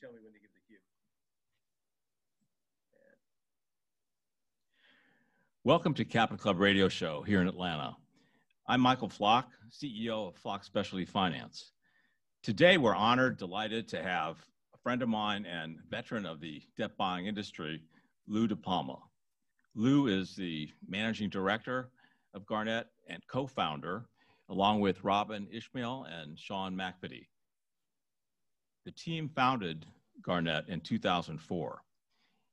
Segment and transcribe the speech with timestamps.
[0.00, 0.78] tell me when to give the cue.
[5.64, 7.96] Welcome to Capital Club Radio Show here in Atlanta.
[8.68, 11.72] I'm Michael Flock, CEO of Flock Specialty Finance.
[12.44, 14.36] Today, we're honored, delighted to have
[14.72, 17.82] a friend of mine and veteran of the debt buying industry,
[18.28, 19.00] Lou DePalma.
[19.74, 21.90] Lou is the managing director
[22.34, 24.04] of Garnet and co founder,
[24.48, 27.26] along with Robin Ishmael and Sean McVitie.
[28.88, 29.84] The team founded
[30.22, 31.82] Garnet in 2004.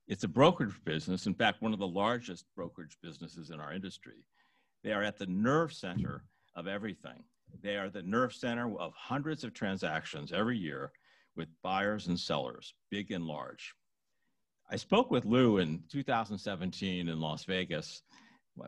[0.09, 4.25] It's a brokerage business, in fact, one of the largest brokerage businesses in our industry.
[4.83, 7.23] They are at the nerve center of everything.
[7.63, 10.91] They are the nerve center of hundreds of transactions every year
[11.37, 13.73] with buyers and sellers, big and large.
[14.69, 18.01] I spoke with Lou in 2017 in Las Vegas,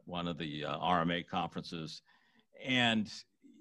[0.06, 2.02] one of the uh, RMA conferences.
[2.66, 3.12] And,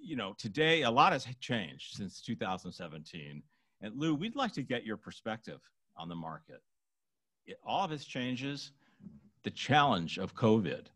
[0.01, 3.43] you know, today a lot has changed since 2017.
[3.87, 5.61] And Lou, we'd like to get your perspective
[5.97, 6.61] on the market.
[7.47, 8.73] It, all of its changes,
[9.45, 10.87] the challenge of COVID,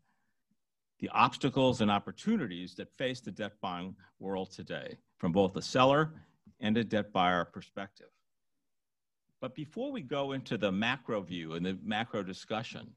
[0.99, 6.11] the obstacles and opportunities that face the debt buying world today from both a seller
[6.59, 8.09] and a debt buyer perspective.
[9.39, 12.91] But before we go into the macro view and the macro discussion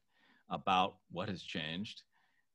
[0.49, 2.03] about what has changed,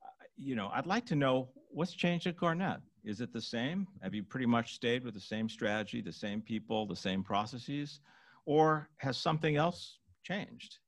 [0.04, 2.80] uh, you know, I'd like to know what's changed at Garnet.
[3.04, 3.86] Is it the same?
[4.02, 8.00] Have you pretty much stayed with the same strategy, the same people, the same processes?
[8.46, 10.78] Or has something else changed?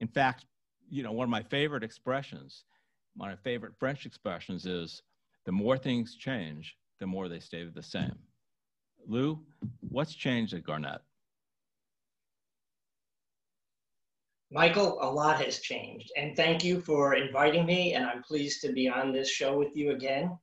[0.00, 0.44] In fact,
[0.90, 2.64] you know, one of my favorite expressions,
[3.14, 5.02] one of my favorite French expressions is
[5.44, 8.18] the more things change, the more they stay the same.
[9.06, 9.40] Lou,
[9.80, 11.00] what's changed at Garnet?
[14.50, 16.12] Michael, a lot has changed.
[16.16, 17.94] And thank you for inviting me.
[17.94, 20.38] And I'm pleased to be on this show with you again.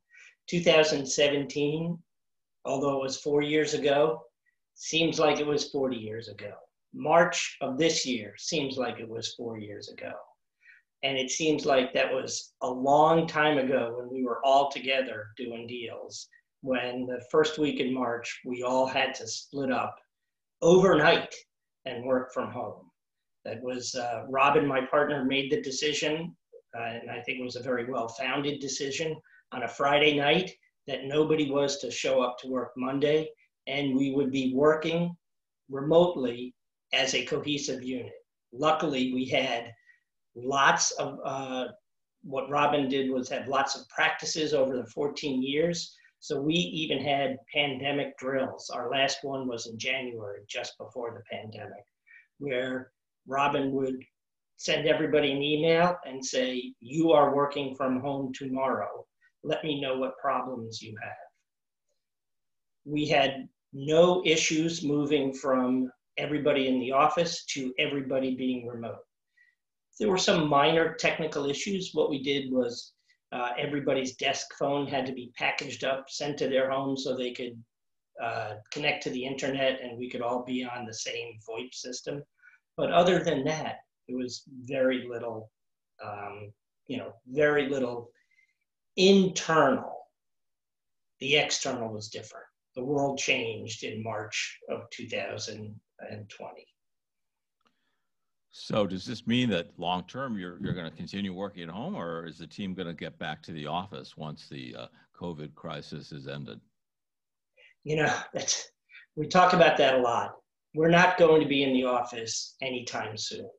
[0.47, 1.97] 2017,
[2.65, 4.21] although it was four years ago,
[4.75, 6.53] seems like it was 40 years ago.
[6.93, 10.13] March of this year seems like it was four years ago.
[11.03, 15.27] And it seems like that was a long time ago when we were all together
[15.37, 16.27] doing deals.
[16.61, 19.97] When the first week in March, we all had to split up
[20.61, 21.35] overnight
[21.85, 22.89] and work from home.
[23.43, 26.33] That was uh, Robin, my partner, made the decision,
[26.77, 29.17] uh, and I think it was a very well founded decision
[29.53, 30.51] on a Friday night
[30.87, 33.29] that nobody was to show up to work Monday,
[33.67, 35.15] and we would be working
[35.69, 36.53] remotely
[36.91, 38.13] as a cohesive unit.
[38.51, 39.71] Luckily, we had
[40.35, 41.67] lots of uh,
[42.23, 45.95] what Robin did was have lots of practices over the 14 years.
[46.19, 48.69] So we even had pandemic drills.
[48.69, 51.83] Our last one was in January, just before the pandemic,
[52.39, 52.91] where
[53.27, 54.01] Robin would
[54.57, 59.05] send everybody an email and say, You are working from home tomorrow
[59.43, 61.11] let me know what problems you have.
[62.85, 68.99] We had no issues moving from everybody in the office to everybody being remote.
[69.99, 71.91] There were some minor technical issues.
[71.93, 72.93] What we did was
[73.31, 77.31] uh, everybody's desk phone had to be packaged up, sent to their home so they
[77.31, 77.61] could
[78.21, 82.21] uh, connect to the internet and we could all be on the same VoIP system.
[82.77, 83.77] But other than that,
[84.07, 85.49] it was very little,
[86.03, 86.51] um,
[86.87, 88.11] you know, very little
[88.97, 90.07] internal.
[91.19, 92.45] The external was different.
[92.75, 96.65] The world changed in March of 2020.
[98.55, 101.95] So does this mean that long term you're, you're going to continue working at home
[101.95, 104.87] or is the team going to get back to the office once the uh,
[105.19, 106.59] COVID crisis is ended?
[107.83, 108.69] You know, that's,
[109.15, 110.35] we talk about that a lot.
[110.75, 113.49] We're not going to be in the office anytime soon.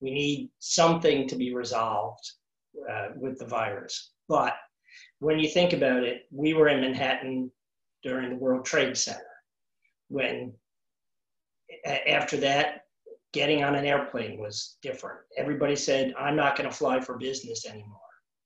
[0.00, 2.30] We need something to be resolved
[2.90, 4.12] uh, with the virus.
[4.30, 4.54] But
[5.18, 7.50] when you think about it, we were in Manhattan
[8.04, 9.20] during the World Trade Center.
[10.08, 10.54] When
[12.06, 12.84] after that,
[13.32, 15.18] getting on an airplane was different.
[15.36, 17.98] Everybody said, I'm not going to fly for business anymore.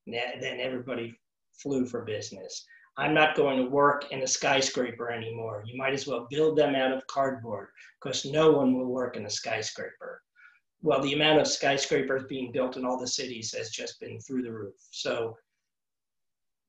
[0.07, 1.15] Then everybody
[1.53, 2.65] flew for business.
[2.97, 5.65] I'm not going to work in a skyscraper anymore.
[5.67, 7.69] You might as well build them out of cardboard
[8.03, 10.23] because no one will work in a skyscraper.
[10.81, 14.43] Well, the amount of skyscrapers being built in all the cities has just been through
[14.45, 14.75] the roof.
[14.91, 15.37] So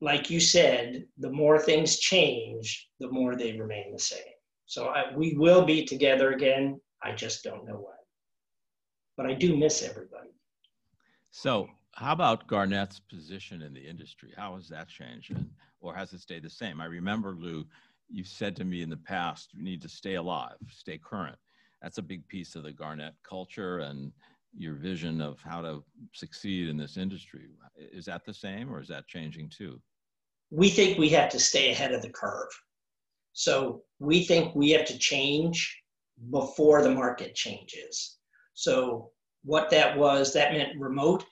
[0.05, 4.19] like you said, the more things change, the more they remain the same.
[4.67, 6.79] So I, we will be together again.
[7.01, 8.03] I just don't know when.
[9.17, 10.29] But I do miss everybody.
[11.31, 14.31] So, how about Garnet's position in the industry?
[14.37, 15.33] How has that changed,
[15.81, 16.81] or has it stayed the same?
[16.81, 17.65] I remember, Lou,
[18.07, 21.37] you've said to me in the past, you need to stay alive, stay current.
[21.81, 24.11] That's a big piece of the Garnet culture and
[24.55, 27.47] your vision of how to succeed in this industry.
[27.75, 29.81] Is that the same or is that changing too?
[30.51, 32.49] We think we have to stay ahead of the curve.
[33.33, 35.77] So we think we have to change
[36.31, 38.17] before the market changes.
[38.53, 39.11] So
[39.43, 41.25] what that was, that meant remote.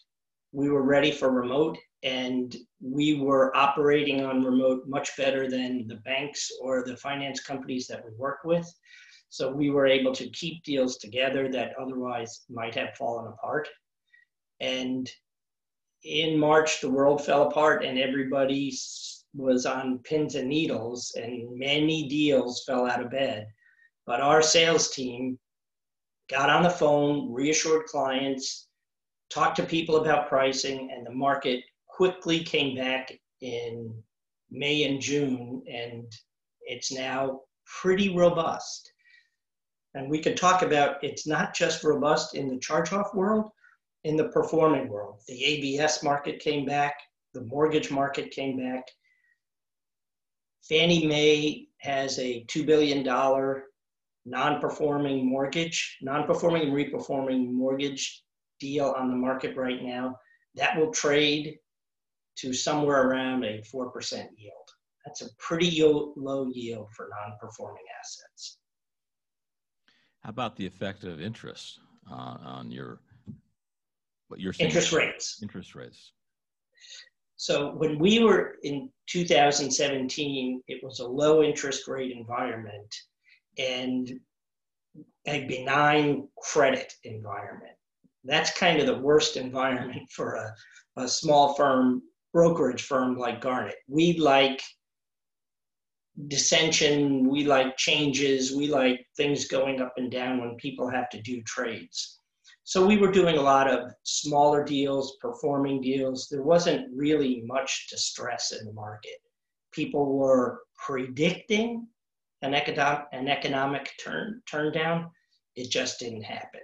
[0.51, 5.95] We were ready for remote and we were operating on remote much better than the
[5.97, 8.71] banks or the finance companies that we work with.
[9.29, 13.67] So we were able to keep deals together that otherwise might have fallen apart.
[14.59, 15.09] And
[16.03, 18.75] in March, the world fell apart and everybody
[19.35, 23.47] was on pins and needles, and many deals fell out of bed.
[24.05, 25.39] But our sales team
[26.29, 28.67] got on the phone, reassured clients,
[29.29, 33.11] talked to people about pricing, and the market quickly came back
[33.41, 33.93] in
[34.51, 36.11] May and June, and
[36.61, 37.41] it's now
[37.81, 38.91] pretty robust.
[39.95, 43.51] And we could talk about it's not just robust in the charge off world,
[44.03, 45.21] in the performing world.
[45.27, 46.95] The ABS market came back,
[47.33, 48.85] the mortgage market came back.
[50.67, 53.03] Fannie Mae has a $2 billion
[54.25, 58.23] non-performing mortgage, non-performing and reperforming mortgage
[58.59, 60.15] deal on the market right now.
[60.55, 61.57] That will trade
[62.37, 63.91] to somewhere around a 4%
[64.37, 64.53] yield.
[65.05, 68.59] That's a pretty low yield for non-performing assets.
[70.21, 71.79] How about the effect of interest
[72.09, 72.99] uh, on your
[74.39, 74.69] you're saying?
[74.69, 75.39] Interest rates.
[75.41, 76.13] Interest rates.
[77.35, 82.95] So when we were in 2017, it was a low interest rate environment
[83.57, 84.19] and
[85.27, 87.73] a benign credit environment.
[88.23, 90.55] That's kind of the worst environment for a,
[90.95, 92.01] a small firm,
[92.31, 93.75] brokerage firm like Garnet.
[93.87, 94.61] We like
[96.27, 101.21] dissension, we like changes, we like things going up and down when people have to
[101.21, 102.19] do trades.
[102.65, 106.27] So we were doing a lot of smaller deals, performing deals.
[106.29, 109.17] There wasn't really much distress in the market.
[109.73, 111.87] People were predicting
[112.41, 115.09] an economic, an economic turn, turn down.
[115.55, 116.61] It just didn't happen.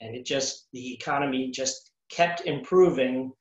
[0.00, 3.32] And it just, the economy just kept improving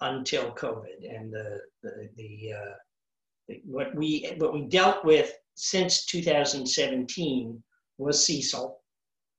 [0.00, 1.14] until COVID.
[1.14, 7.62] And the, the, the, uh, what, we, what we dealt with since 2017
[7.98, 8.72] was CECL,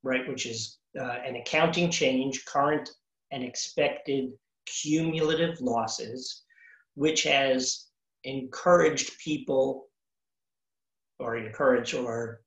[0.03, 2.89] right, which is uh, an accounting change, current
[3.31, 4.31] and expected
[4.65, 6.43] cumulative losses,
[6.95, 7.87] which has
[8.23, 9.87] encouraged people
[11.19, 12.41] or encouraged or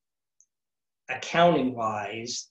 [1.08, 2.50] accounting wise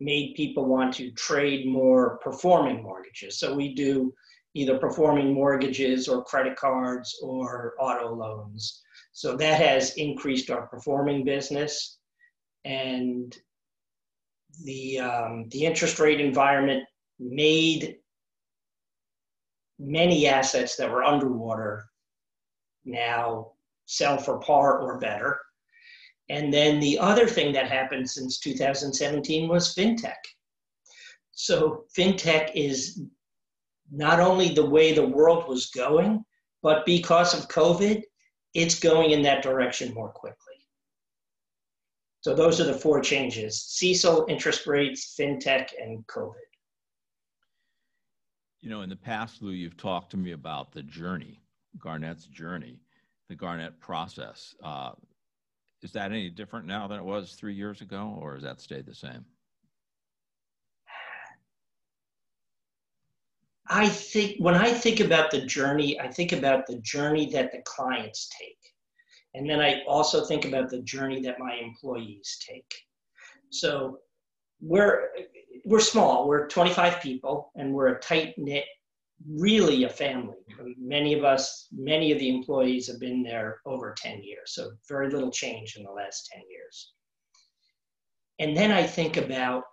[0.00, 3.38] made people want to trade more performing mortgages.
[3.38, 4.12] So we do
[4.54, 8.82] either performing mortgages or credit cards or auto loans.
[9.12, 11.98] So that has increased our performing business.
[12.64, 13.36] And
[14.62, 16.84] the, um, the interest rate environment
[17.18, 17.96] made
[19.78, 21.86] many assets that were underwater
[22.84, 23.52] now
[23.86, 25.38] sell for par or better.
[26.28, 30.14] And then the other thing that happened since 2017 was fintech.
[31.32, 33.02] So fintech is
[33.92, 36.24] not only the way the world was going,
[36.62, 38.02] but because of COVID,
[38.54, 40.43] it's going in that direction more quickly.
[42.24, 46.32] So those are the four changes CECL, interest rates, fintech, and COVID.
[48.62, 51.42] You know, in the past, Lou, you've talked to me about the journey,
[51.78, 52.80] Garnet's journey,
[53.28, 54.54] the Garnet process.
[54.64, 54.92] Uh,
[55.82, 58.86] is that any different now than it was three years ago, or has that stayed
[58.86, 59.26] the same?
[63.68, 67.60] I think when I think about the journey, I think about the journey that the
[67.66, 68.73] clients take.
[69.34, 72.72] And then I also think about the journey that my employees take.
[73.50, 73.98] So
[74.60, 75.08] we're
[75.64, 76.28] we're small.
[76.28, 78.64] We're 25 people, and we're a tight knit,
[79.28, 80.36] really a family.
[80.78, 84.54] Many of us, many of the employees have been there over 10 years.
[84.54, 86.92] So very little change in the last 10 years.
[88.38, 89.64] And then I think about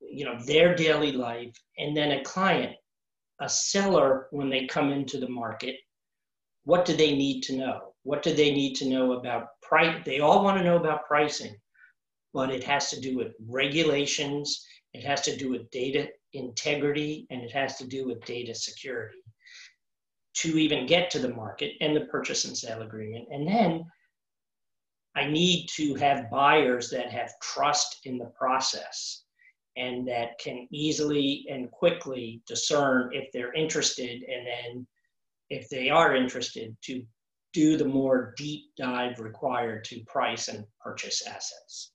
[0.00, 2.76] you know their daily life, and then a client,
[3.40, 5.76] a seller when they come into the market.
[6.64, 7.94] What do they need to know?
[8.06, 10.00] What do they need to know about price?
[10.04, 11.56] They all want to know about pricing,
[12.32, 17.42] but it has to do with regulations, it has to do with data integrity, and
[17.42, 19.18] it has to do with data security
[20.34, 23.26] to even get to the market and the purchase and sale agreement.
[23.32, 23.84] And then
[25.16, 29.24] I need to have buyers that have trust in the process
[29.76, 34.86] and that can easily and quickly discern if they're interested and then
[35.50, 37.04] if they are interested to
[37.56, 41.92] do the more deep dive required to price and purchase assets.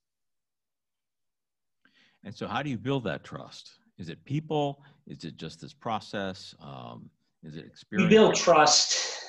[2.24, 3.70] And so, how do you build that trust?
[3.96, 4.82] Is it people?
[5.06, 6.54] Is it just this process?
[6.60, 7.08] Um,
[7.44, 8.10] is it experience?
[8.10, 9.20] You build trust.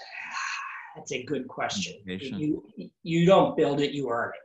[0.96, 1.94] That's a good question.
[2.40, 2.63] You,
[3.04, 4.42] you don't build it, you earn it,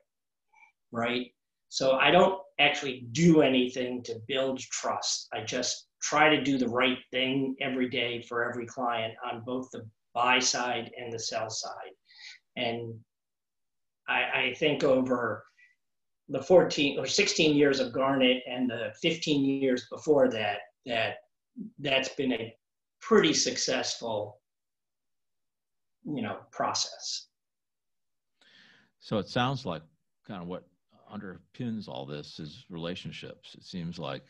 [0.92, 1.26] right?
[1.70, 5.28] So I don't actually do anything to build trust.
[5.32, 9.70] I just try to do the right thing every day for every client on both
[9.72, 11.92] the buy side and the sell side.
[12.56, 12.94] And
[14.08, 15.44] I, I think over
[16.28, 21.16] the 14 or 16 years of Garnet and the 15 years before that, that
[21.78, 22.54] that's been a
[23.00, 24.40] pretty successful,
[26.04, 27.26] you know, process.
[29.00, 29.82] So it sounds like
[30.26, 30.64] kind of what
[31.12, 33.54] underpins all this is relationships.
[33.54, 34.24] It seems like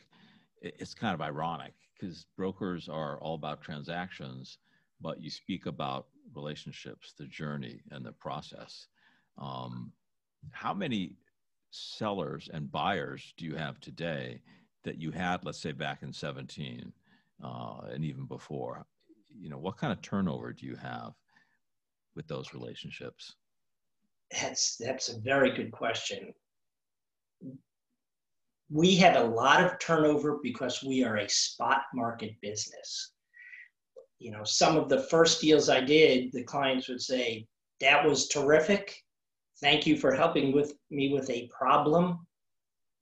[0.62, 4.58] it's kind of ironic because brokers are all about transactions,
[5.00, 8.86] but you speak about relationships, the journey, and the process.
[9.38, 9.92] Um,
[10.50, 11.16] how many
[11.70, 14.40] sellers and buyers do you have today
[14.84, 16.92] that you had, let's say, back in 17
[17.42, 18.86] uh, and even before?
[19.38, 21.12] You know, what kind of turnover do you have
[22.16, 23.34] with those relationships?
[24.32, 26.34] That's that's a very good question.
[28.70, 33.12] We have a lot of turnover because we are a spot market business.
[34.18, 37.46] You know, some of the first deals I did, the clients would say,
[37.80, 38.94] "That was terrific.
[39.60, 42.26] Thank you for helping with me with a problem.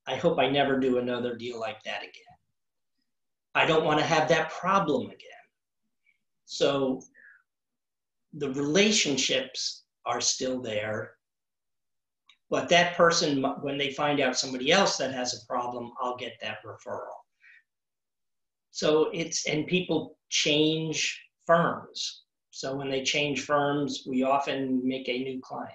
[0.06, 2.36] I hope I never do another deal like that again.
[3.54, 5.44] I don't want to have that problem again."
[6.44, 7.02] So
[8.32, 11.16] the relationships are still there
[12.48, 16.34] but that person, when they find out somebody else that has a problem, I'll get
[16.40, 17.16] that referral.
[18.70, 22.22] So it's, and people change firms.
[22.50, 25.72] So when they change firms, we often make a new client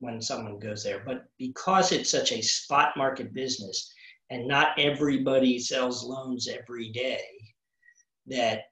[0.00, 1.02] when someone goes there.
[1.06, 3.92] But because it's such a spot market business
[4.30, 7.22] and not everybody sells loans every day,
[8.26, 8.62] that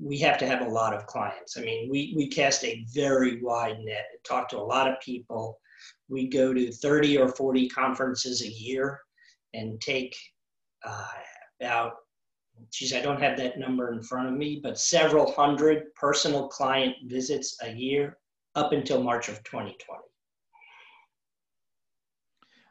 [0.00, 1.56] we have to have a lot of clients.
[1.56, 5.58] I mean, we, we cast a very wide net, talk to a lot of people
[6.08, 9.00] we go to 30 or 40 conferences a year
[9.54, 10.16] and take
[10.84, 11.06] uh,
[11.60, 11.92] about,
[12.72, 16.96] geez, I don't have that number in front of me, but several hundred personal client
[17.04, 18.18] visits a year
[18.54, 20.00] up until March of 2020.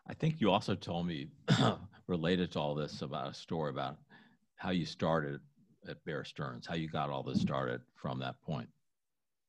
[0.08, 1.30] I think you also told me,
[2.08, 3.98] related to all this, about a story about
[4.56, 5.39] how you started
[5.89, 8.70] at Bear Stearns, how you got all this started from that point.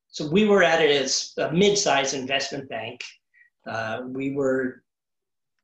[0.08, 3.02] So we were at it as a mid-sized investment bank
[3.66, 4.82] uh, we were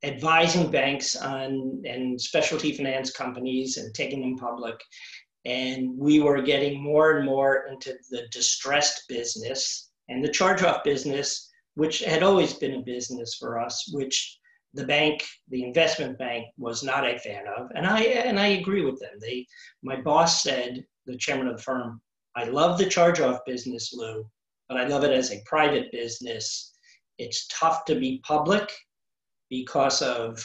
[0.03, 4.79] advising banks on and specialty finance companies and taking them public.
[5.45, 11.49] And we were getting more and more into the distressed business and the charge-off business,
[11.75, 14.39] which had always been a business for us, which
[14.73, 17.69] the bank, the investment bank, was not a fan of.
[17.75, 19.11] And I and I agree with them.
[19.19, 19.45] They,
[19.83, 22.01] my boss said, the chairman of the firm,
[22.35, 24.25] I love the charge-off business, Lou,
[24.69, 26.73] but I love it as a private business
[27.17, 28.71] it's tough to be public
[29.53, 30.43] because of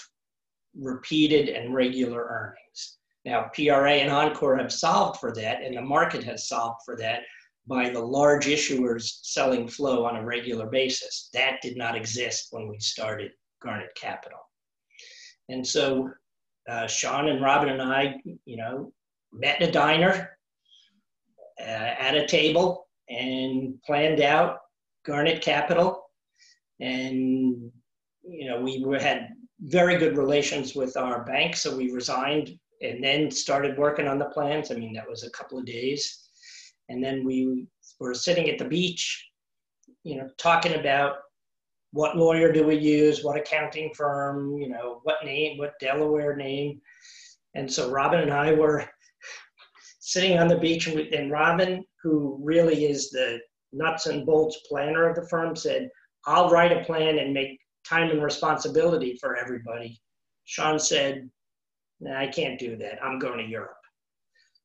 [0.79, 2.99] repeated and regular earnings.
[3.25, 7.23] Now, PRA and Encore have solved for that, and the market has solved for that
[7.67, 11.31] by the large issuers selling flow on a regular basis.
[11.33, 13.31] That did not exist when we started
[13.63, 14.41] Garnet Capital.
[15.49, 16.11] And so
[16.69, 18.93] uh, Sean and Robin and I, you know,
[19.33, 20.37] met in a diner
[21.59, 24.59] uh, at a table and planned out
[25.07, 26.03] Garnet Capital
[26.79, 27.73] and
[28.29, 29.29] you know we had
[29.61, 34.27] very good relations with our bank, so we resigned and then started working on the
[34.27, 34.71] plans.
[34.71, 36.29] I mean, that was a couple of days,
[36.89, 37.67] and then we
[37.99, 39.29] were sitting at the beach,
[40.05, 41.17] you know, talking about
[41.93, 46.81] what lawyer do we use, what accounting firm, you know, what name, what Delaware name,
[47.55, 48.85] and so Robin and I were
[49.99, 53.41] sitting on the beach, and, Robin, who really is the
[53.73, 55.89] nuts and bolts planner of the firm, said,
[56.27, 60.01] I'll write a plan and make time and responsibility for everybody.
[60.45, 61.29] Sean said,
[62.01, 63.03] nah, I can't do that.
[63.03, 63.73] I'm going to Europe.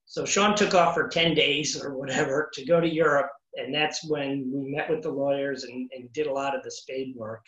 [0.05, 3.29] So Sean took off for 10 days or whatever to go to Europe.
[3.55, 6.71] And that's when we met with the lawyers and, and did a lot of the
[6.71, 7.45] spade work.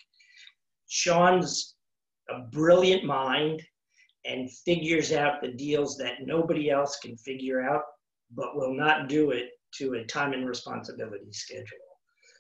[0.87, 1.75] Sean's
[2.29, 3.61] a brilliant mind
[4.25, 7.83] and figures out the deals that nobody else can figure out,
[8.35, 11.65] but will not do it to a time and responsibility schedule.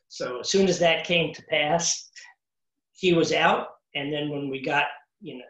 [0.07, 2.09] So as soon as that came to pass,
[2.95, 3.67] he was out.
[3.93, 4.85] And then when we got,
[5.21, 5.43] you know,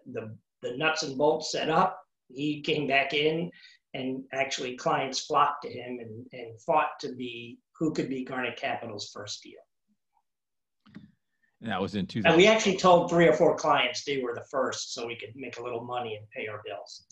[0.61, 1.99] the, the nuts and bolts set up,
[2.29, 3.49] he came back in
[3.93, 8.57] and actually clients flocked to him and, and fought to be who could be Garnet
[8.57, 9.53] Capital's first deal.
[11.61, 12.27] And that was in 2000.
[12.27, 15.33] And we actually told three or four clients they were the first so we could
[15.35, 17.05] make a little money and pay our bills.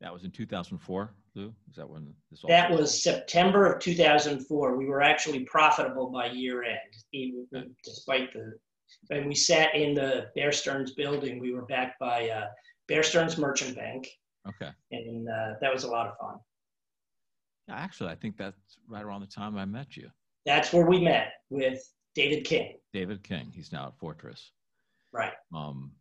[0.00, 1.54] That was in 2004, Lou?
[1.70, 4.76] Is that when this all That was September of 2004.
[4.76, 6.78] We were actually profitable by year end,
[7.12, 8.54] even despite the
[9.10, 11.40] and we sat in the Bear Stearns building.
[11.40, 12.46] We were backed by uh,
[12.88, 14.08] Bear Stearns Merchant Bank.
[14.48, 14.70] Okay.
[14.90, 16.36] And uh, that was a lot of fun.
[17.70, 20.08] Actually, I think that's right around the time I met you.
[20.44, 21.80] That's where we met with
[22.14, 22.78] David King.
[22.92, 23.50] David King.
[23.54, 24.50] He's now at Fortress.
[25.12, 25.32] Right.
[25.54, 25.92] Um,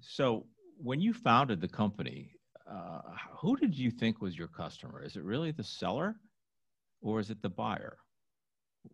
[0.00, 0.46] so
[0.78, 2.32] when you founded the company,
[2.70, 3.00] uh,
[3.36, 5.02] who did you think was your customer?
[5.02, 6.16] Is it really the seller
[7.02, 7.98] or is it the buyer?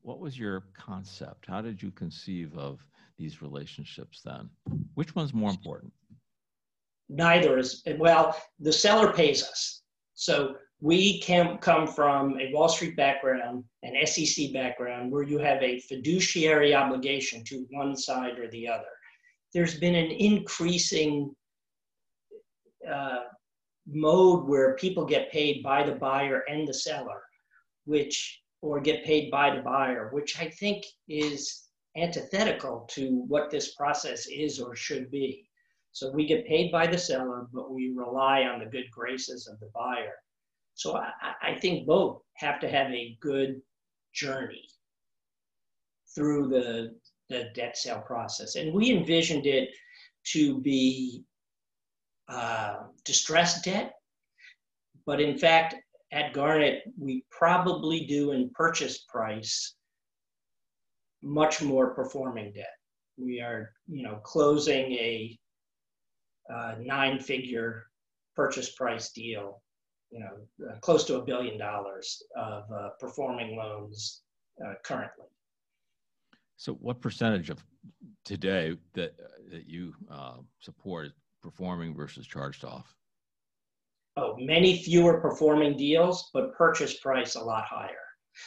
[0.02, 1.46] What was your concept?
[1.46, 2.80] How did you conceive of
[3.18, 4.48] these relationships then?
[4.94, 5.92] Which one's more important?
[7.08, 9.82] Neither is, well, the seller pays us.
[10.14, 15.62] So we can come from a Wall Street background, an SEC background, where you have
[15.62, 18.84] a fiduciary obligation to one side or the other.
[19.54, 21.34] There's been an increasing
[22.90, 23.20] uh,
[23.86, 27.22] mode where people get paid by the buyer and the seller,
[27.84, 33.74] which, or get paid by the buyer, which I think is antithetical to what this
[33.74, 35.48] process is or should be.
[35.92, 39.58] So we get paid by the seller, but we rely on the good graces of
[39.60, 40.14] the buyer.
[40.74, 41.10] So I,
[41.42, 43.62] I think both have to have a good
[44.12, 44.68] journey
[46.14, 46.96] through the,
[47.30, 48.56] the debt sale process.
[48.56, 49.70] And we envisioned it
[50.32, 51.24] to be
[52.28, 53.92] uh, distressed debt,
[55.06, 55.76] but in fact,
[56.12, 59.74] at Garnet, we probably do in purchase price
[61.22, 62.74] much more performing debt.
[63.16, 65.38] We are, you know, closing a
[66.52, 67.86] uh, nine-figure
[68.36, 69.62] purchase price deal,
[70.10, 74.22] you know, uh, close to a billion dollars of uh, performing loans
[74.64, 75.26] uh, currently.
[76.56, 77.64] So, what percentage of
[78.24, 79.16] today that
[79.50, 81.12] that you uh, support
[81.50, 82.92] performing versus charged off?
[84.16, 87.94] Oh, many fewer performing deals, but purchase price a lot higher.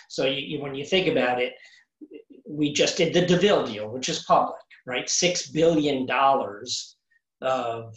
[0.10, 1.54] So, you, you, when you think about it,
[2.48, 5.06] we just did the DeVille deal, which is public, right?
[5.06, 6.08] $6 billion
[7.42, 7.96] of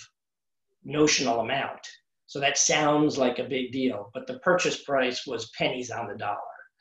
[0.85, 1.80] notional amount.
[2.26, 6.14] So that sounds like a big deal, but the purchase price was pennies on the
[6.14, 6.38] dollar.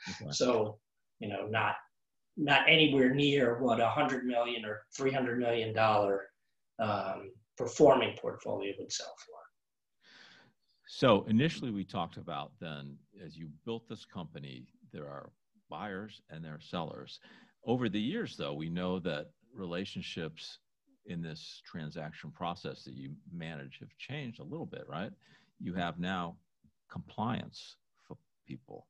[0.10, 0.32] Okay.
[0.32, 0.78] So,
[1.20, 1.76] you know, not
[2.38, 6.28] not anywhere near what a hundred million or three hundred million dollar
[6.80, 9.38] um, performing portfolio would sell for.
[10.88, 15.32] So initially, we talked about then as you built this company, there are
[15.70, 17.20] buyers and there are sellers.
[17.66, 20.60] Over the years, though, we know that relationships
[21.06, 25.12] in this transaction process that you manage have changed a little bit, right?
[25.60, 26.36] You have now
[26.92, 28.88] compliance for people.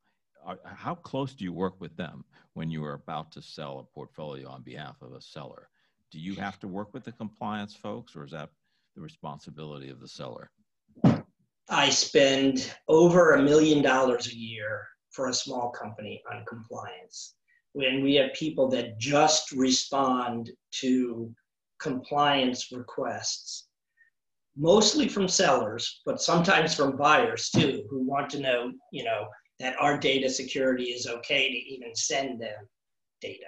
[0.66, 4.50] How close do you work with them when you are about to sell a portfolio
[4.50, 5.70] on behalf of a seller?
[6.12, 8.50] Do you have to work with the compliance folks, or is that
[8.96, 10.52] the responsibility of the seller?
[11.70, 17.36] I spend over a million dollars a year for a small company on compliance
[17.74, 21.34] when we have people that just respond to
[21.80, 23.68] compliance requests,
[24.58, 29.28] mostly from sellers, but sometimes from buyers too, who want to know, you know,
[29.60, 32.68] that our data security is okay to even send them
[33.22, 33.48] data.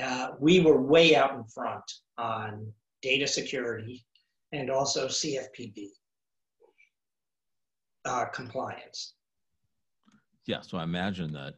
[0.00, 1.84] Uh, we were way out in front
[2.18, 4.04] on data security
[4.52, 5.88] and also CFPB
[8.04, 9.14] uh, compliance.
[10.46, 11.54] Yeah, so I imagine that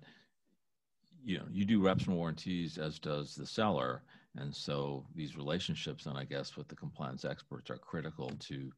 [1.25, 4.03] you know you do reps and warranties as does the seller,
[4.37, 8.73] and so these relationships, and I guess with the compliance experts, are critical to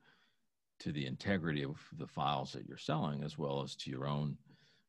[0.80, 4.36] to the integrity of the files that you're selling, as well as to your own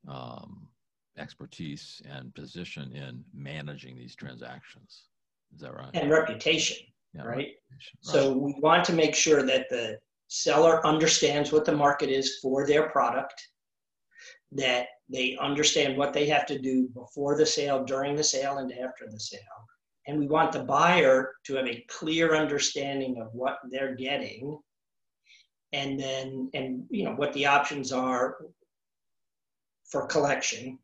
[0.07, 0.67] um,
[1.17, 5.03] expertise and position in managing these transactions.
[5.53, 5.89] Is that right?
[5.93, 6.77] And reputation,
[7.13, 7.35] yeah, right?
[7.71, 7.97] Reputation.
[8.01, 12.67] So we want to make sure that the seller understands what the market is for
[12.67, 13.41] their product,
[14.51, 18.71] that they understand what they have to do before the sale, during the sale, and
[18.71, 19.39] after the sale
[20.09, 24.57] and we want the buyer to have a clear understanding of what they're getting
[25.71, 28.37] and then and you know what the options are
[29.85, 30.79] for collection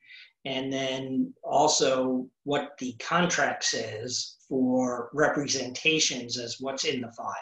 [0.46, 7.34] and then also what the contract says for representations as what's in the file.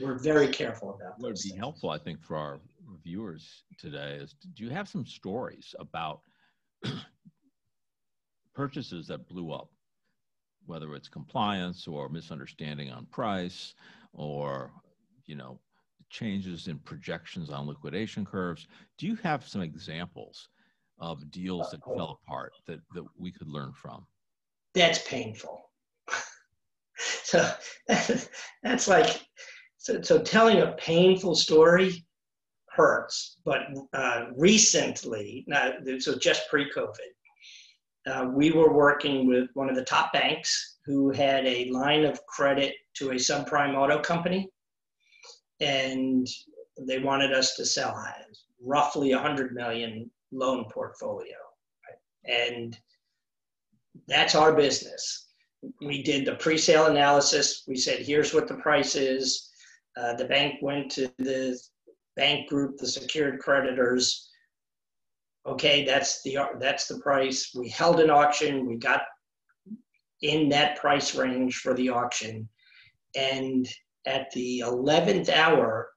[0.00, 1.58] We're very careful about what would be things.
[1.58, 2.60] helpful i think for our
[3.02, 6.20] viewers today is do you have some stories about
[8.56, 9.68] purchases that blew up?
[10.64, 13.74] Whether it's compliance or misunderstanding on price
[14.12, 14.72] or
[15.26, 15.60] you know
[16.10, 18.66] changes in projections on liquidation curves.
[18.98, 20.48] Do you have some examples
[20.98, 24.06] of deals that fell apart that, that we could learn from.
[24.74, 25.70] That's painful.
[26.98, 27.46] So
[28.62, 29.20] that's like
[29.76, 32.06] so, so telling a painful story
[32.70, 37.12] hurts but uh, recently now so just pre-covid
[38.06, 42.24] uh, we were working with one of the top banks who had a line of
[42.26, 44.48] credit to a subprime auto company,
[45.60, 46.26] and
[46.86, 48.00] they wanted us to sell
[48.62, 51.36] roughly 100 million loan portfolio.
[52.24, 52.76] And
[54.08, 55.28] that's our business.
[55.80, 57.64] We did the pre-sale analysis.
[57.66, 59.50] We said, here's what the price is.
[59.96, 61.58] Uh, the bank went to the
[62.16, 64.30] bank group, the secured creditors.
[65.46, 67.52] Okay, that's the that's the price.
[67.54, 68.66] We held an auction.
[68.66, 69.02] We got
[70.22, 72.48] in that price range for the auction,
[73.14, 73.66] and
[74.06, 75.90] at the 11th hour,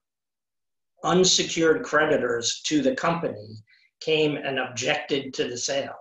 [1.04, 3.58] unsecured creditors to the company
[4.00, 5.98] came and objected to the sale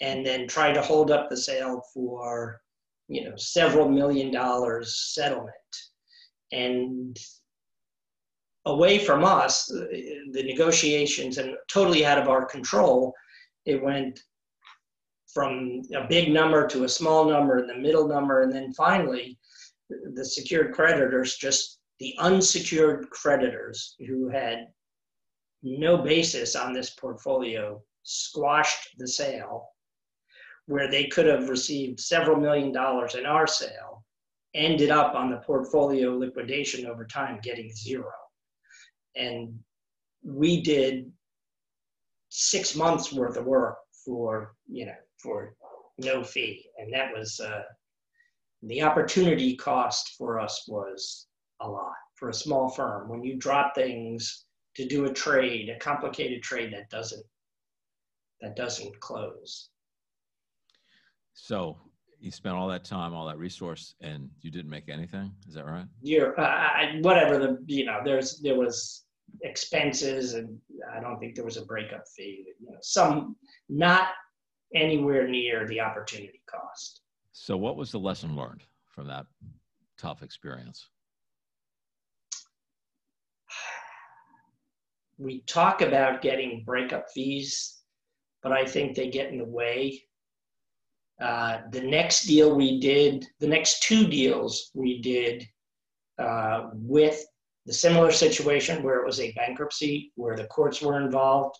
[0.00, 2.60] and then tried to hold up the sale for
[3.08, 5.54] you know several million dollars settlement.
[6.52, 7.16] And
[8.66, 13.12] away from us the negotiations and totally out of our control
[13.66, 14.20] it went
[15.32, 18.42] from a big number to a small number and the middle number.
[18.42, 19.38] And then finally
[20.14, 24.66] the secured creditors just the unsecured creditors who had
[25.62, 29.68] no basis on this portfolio squashed the sale
[30.66, 34.04] where they could have received several million dollars in our sale
[34.54, 38.12] ended up on the portfolio liquidation over time getting zero
[39.16, 39.54] and
[40.24, 41.10] we did
[42.28, 45.54] six months worth of work for you know for
[45.98, 47.62] no fee and that was uh,
[48.62, 51.26] the opportunity cost for us was
[51.60, 53.08] a lot for a small firm.
[53.08, 54.44] When you drop things
[54.76, 57.24] to do a trade, a complicated trade that doesn't
[58.40, 59.68] that doesn't close.
[61.34, 61.78] So
[62.20, 65.32] you spent all that time, all that resource, and you didn't make anything.
[65.48, 65.86] Is that right?
[66.02, 68.00] You're uh, whatever the you know.
[68.04, 69.04] There's there was
[69.42, 70.58] expenses, and
[70.94, 72.46] I don't think there was a breakup fee.
[72.60, 73.36] You know, some
[73.68, 74.08] not
[74.74, 77.00] anywhere near the opportunity cost.
[77.32, 79.26] So, what was the lesson learned from that
[79.98, 80.88] tough experience?
[85.22, 87.80] We talk about getting breakup fees,
[88.42, 90.02] but I think they get in the way.
[91.20, 95.46] Uh, the next deal we did, the next two deals we did
[96.18, 97.24] uh, with
[97.66, 101.56] the similar situation where it was a bankruptcy, where the courts were involved,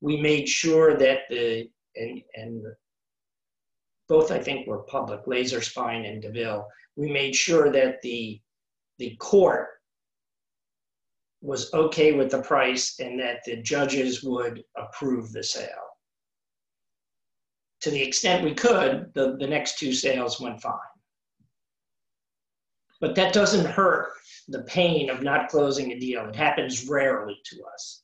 [0.00, 2.62] we made sure that the, and, and
[4.08, 8.40] both I think were public, Laser Spine and DeVille, we made sure that the,
[8.98, 9.68] the court
[11.46, 15.68] was okay with the price and that the judges would approve the sale.
[17.82, 20.74] To the extent we could, the, the next two sales went fine.
[23.00, 24.08] But that doesn't hurt
[24.48, 26.26] the pain of not closing a deal.
[26.28, 28.02] It happens rarely to us.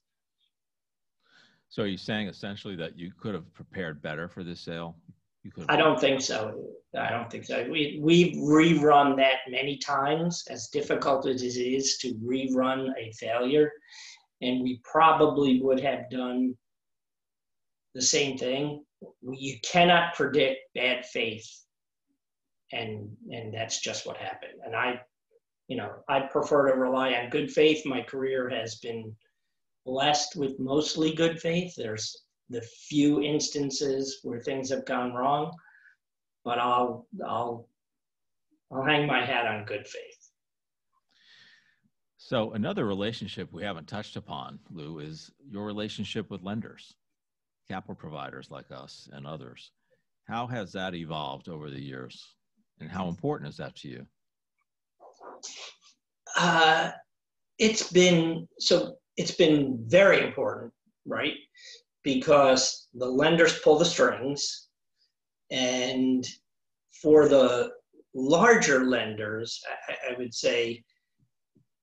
[1.69, 4.97] So are you saying essentially that you could have prepared better for this sale?
[5.69, 6.69] I don't think so.
[6.99, 7.67] I don't think so.
[7.71, 13.73] We we've rerun that many times, as difficult as it is to rerun a failure,
[14.41, 16.55] and we probably would have done
[17.95, 18.85] the same thing.
[19.23, 21.49] You cannot predict bad faith,
[22.73, 24.61] and and that's just what happened.
[24.65, 25.01] And I,
[25.69, 27.85] you know, I prefer to rely on good faith.
[27.87, 29.15] My career has been
[29.87, 31.75] blessed with mostly good faith.
[31.77, 35.53] There's the few instances where things have gone wrong,
[36.45, 37.69] but I'll I'll
[38.73, 40.31] I'll hang my hat on good faith.
[42.19, 46.95] So another relationship we haven't touched upon, Lou, is your relationship with lenders,
[47.69, 49.73] capital providers like us and others.
[50.29, 52.35] How has that evolved over the years,
[52.81, 54.07] and how important is that to you?
[56.37, 56.93] Uh,
[57.59, 58.97] it's been so.
[59.17, 60.73] It's been very important,
[61.05, 61.35] right?
[62.03, 64.69] Because the lenders pull the strings.
[65.51, 66.27] And
[67.03, 67.71] for the
[68.15, 70.83] larger lenders, I, I would say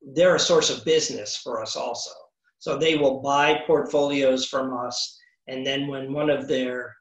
[0.02, 2.12] they're a source of business for us also.
[2.60, 5.18] So they will buy portfolios from us.
[5.48, 6.96] And then when one of their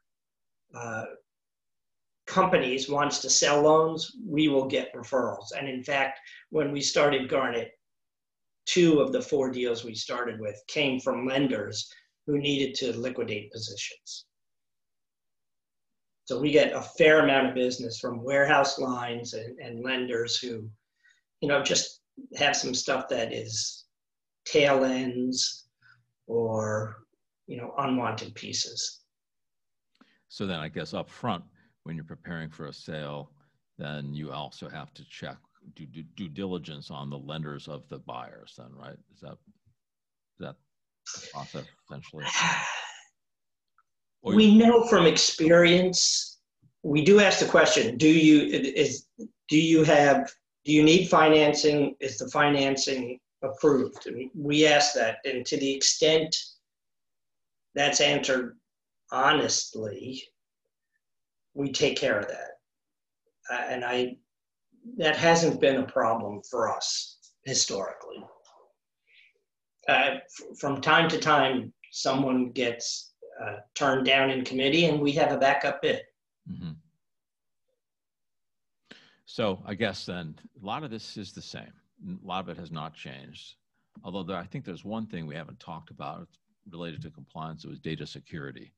[0.73, 1.05] uh,
[2.27, 5.47] companies wants to sell loans, we will get referrals.
[5.57, 7.71] And in fact, when we started Garnet,
[8.65, 11.91] two of the four deals we started with came from lenders
[12.29, 14.25] who needed to liquidate positions.
[16.25, 20.69] So we get a fair amount of business from warehouse lines and, and lenders who,
[21.41, 22.01] you know, just
[22.37, 23.85] have some stuff that is
[24.45, 25.69] tail ends
[26.27, 26.97] or,
[27.47, 28.99] you know, unwanted pieces.
[30.27, 31.43] So then I guess up front,
[31.81, 33.31] when you're preparing for a sale,
[33.79, 35.37] then you also have to check
[35.73, 39.37] do due diligence on the lenders of the buyers then right is that
[41.31, 42.25] process essentially?
[44.23, 46.39] we know from experience
[46.83, 49.05] we do ask the question: Do you is
[49.49, 50.31] do you have
[50.65, 51.95] do you need financing?
[51.99, 54.07] Is the financing approved?
[54.07, 56.35] And we ask that, and to the extent
[57.75, 58.57] that's answered
[59.11, 60.23] honestly,
[61.53, 62.51] we take care of that.
[63.51, 64.17] Uh, and I,
[64.97, 68.23] that hasn't been a problem for us historically.
[69.89, 75.11] Uh, f- from time to time, someone gets uh, turned down in committee, and we
[75.11, 76.01] have a backup bid.
[76.51, 76.73] Mm-hmm.
[79.25, 81.73] So I guess then a lot of this is the same.
[82.07, 83.55] A lot of it has not changed.
[84.03, 86.27] Although there, I think there's one thing we haven't talked about
[86.69, 87.65] related to compliance.
[87.65, 88.71] It was data security.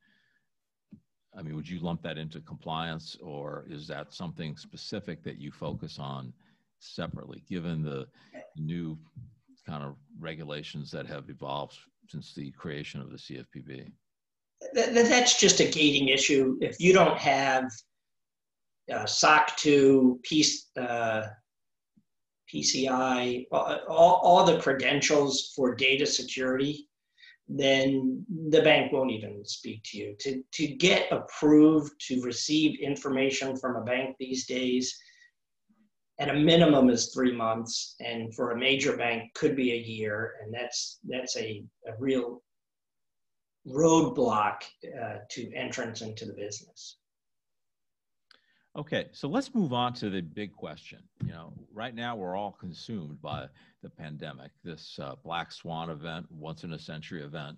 [1.37, 5.51] I mean, would you lump that into compliance, or is that something specific that you
[5.51, 6.31] focus on
[6.79, 8.07] separately, given the
[8.55, 8.97] new
[9.67, 11.77] kind of regulations that have evolved
[12.09, 13.91] since the creation of the CFPB?
[14.73, 16.57] That's just a gating issue.
[16.61, 17.71] If you don't have
[18.91, 21.23] uh, SOC 2, piece, uh,
[22.53, 26.87] PCI, all, all the credentials for data security,
[27.47, 30.15] then the bank won't even speak to you.
[30.19, 34.97] To, to get approved to receive information from a bank these days,
[36.19, 40.35] at a minimum is three months, and for a major bank could be a year,
[40.43, 42.41] and that's that's a, a real
[43.67, 44.63] roadblock
[45.01, 46.97] uh, to entrance into the business.
[48.77, 50.99] Okay, so let's move on to the big question.
[51.25, 53.47] You know, right now we're all consumed by
[53.83, 57.57] the pandemic, this uh, black swan event, once in a century event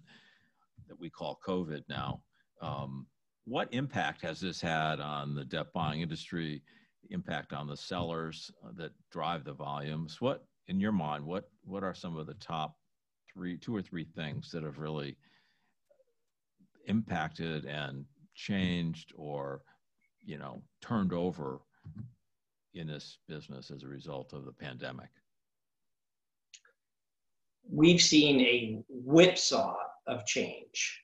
[0.88, 2.22] that we call COVID now.
[2.62, 3.06] Um,
[3.46, 6.64] what impact has this had on the debt buying industry?
[7.10, 10.22] Impact on the sellers uh, that drive the volumes?
[10.22, 12.76] What, in your mind, what what are some of the top
[13.32, 15.18] three, two or three things that have really
[16.88, 19.62] impacted and changed or
[20.26, 21.60] you know, turned over
[22.74, 25.10] in this business as a result of the pandemic?
[27.70, 29.76] We've seen a whipsaw
[30.08, 31.02] of change.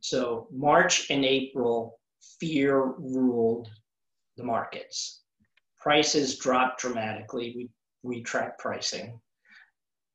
[0.00, 1.98] So, March and April,
[2.38, 3.70] fear ruled
[4.40, 5.22] the markets.
[5.78, 7.54] Prices dropped dramatically.
[7.56, 7.70] We,
[8.02, 9.20] we track pricing.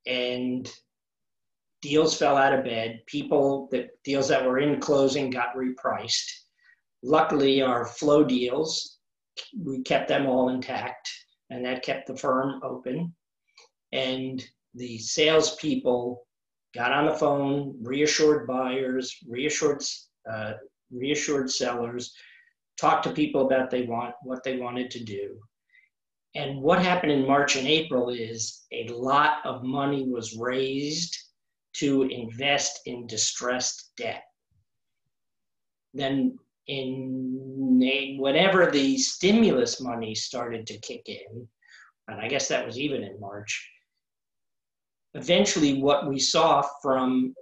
[0.06, 0.70] And
[1.82, 3.02] deals fell out of bed.
[3.08, 6.30] People that deals that were in closing got repriced
[7.08, 8.98] Luckily, our flow deals,
[9.56, 11.08] we kept them all intact,
[11.52, 13.14] and that kept the firm open.
[13.92, 16.26] And the salespeople
[16.74, 19.84] got on the phone, reassured buyers, reassured
[20.28, 20.54] uh,
[20.92, 22.12] reassured sellers,
[22.80, 25.40] talked to people about they want what they wanted to do.
[26.36, 31.18] And what happened in March and April is a lot of money was raised
[31.78, 34.24] to invest in distressed debt.
[35.94, 41.48] Then in whatever the stimulus money started to kick in,
[42.08, 43.70] and I guess that was even in March,
[45.14, 47.34] eventually what we saw from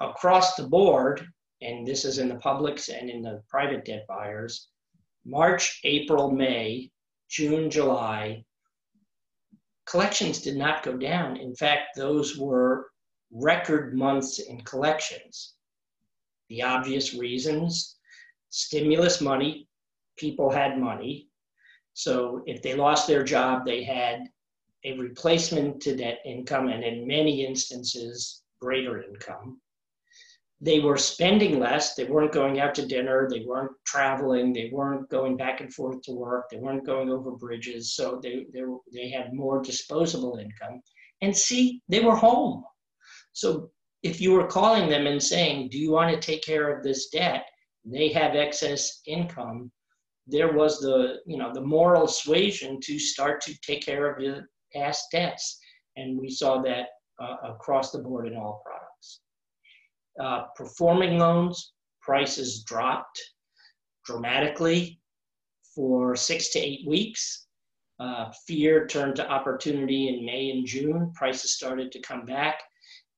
[0.00, 1.26] uh, across the board,
[1.64, 4.68] and this is in the publics and in the private debt buyers,
[5.24, 6.90] March, April, May,
[7.28, 8.44] June, July,
[9.86, 11.36] collections did not go down.
[11.36, 12.90] In fact, those were
[13.30, 15.54] record months in collections.
[16.48, 17.96] The obvious reasons
[18.50, 19.68] stimulus money,
[20.16, 21.28] people had money.
[21.94, 24.28] So if they lost their job, they had
[24.84, 29.60] a replacement to that income, and in many instances, greater income.
[30.60, 31.94] They were spending less.
[31.94, 33.28] They weren't going out to dinner.
[33.30, 34.52] They weren't traveling.
[34.52, 36.46] They weren't going back and forth to work.
[36.50, 37.94] They weren't going over bridges.
[37.94, 38.62] So they, they,
[38.92, 40.80] they had more disposable income.
[41.20, 42.64] And see, they were home.
[43.32, 43.70] So
[44.02, 47.08] if you were calling them and saying, Do you want to take care of this
[47.08, 47.44] debt?
[47.84, 49.70] they have excess income,
[50.26, 54.46] there was the you know the moral suasion to start to take care of the
[54.72, 55.58] past debts,
[55.96, 56.86] and we saw that
[57.20, 58.83] uh, across the board in all products.
[60.20, 63.20] Uh, performing loans prices dropped
[64.04, 65.00] dramatically
[65.74, 67.46] for six to eight weeks.
[67.98, 71.12] Uh, fear turned to opportunity in May and June.
[71.14, 72.60] Prices started to come back,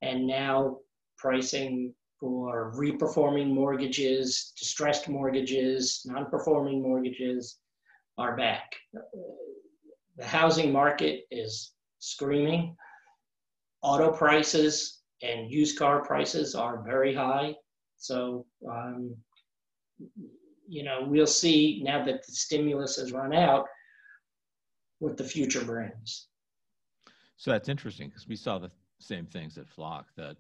[0.03, 0.79] and now
[1.19, 7.59] pricing for reperforming mortgages, distressed mortgages, non-performing mortgages
[8.17, 8.75] are back.
[10.17, 12.75] The housing market is screaming.
[13.83, 17.55] Auto prices and used car prices are very high.
[17.97, 19.17] So, um,
[20.69, 23.67] you know, we'll see now that the stimulus has run out
[24.99, 26.29] what the future brings.
[27.37, 30.37] So that's interesting because we saw the same things at Flock that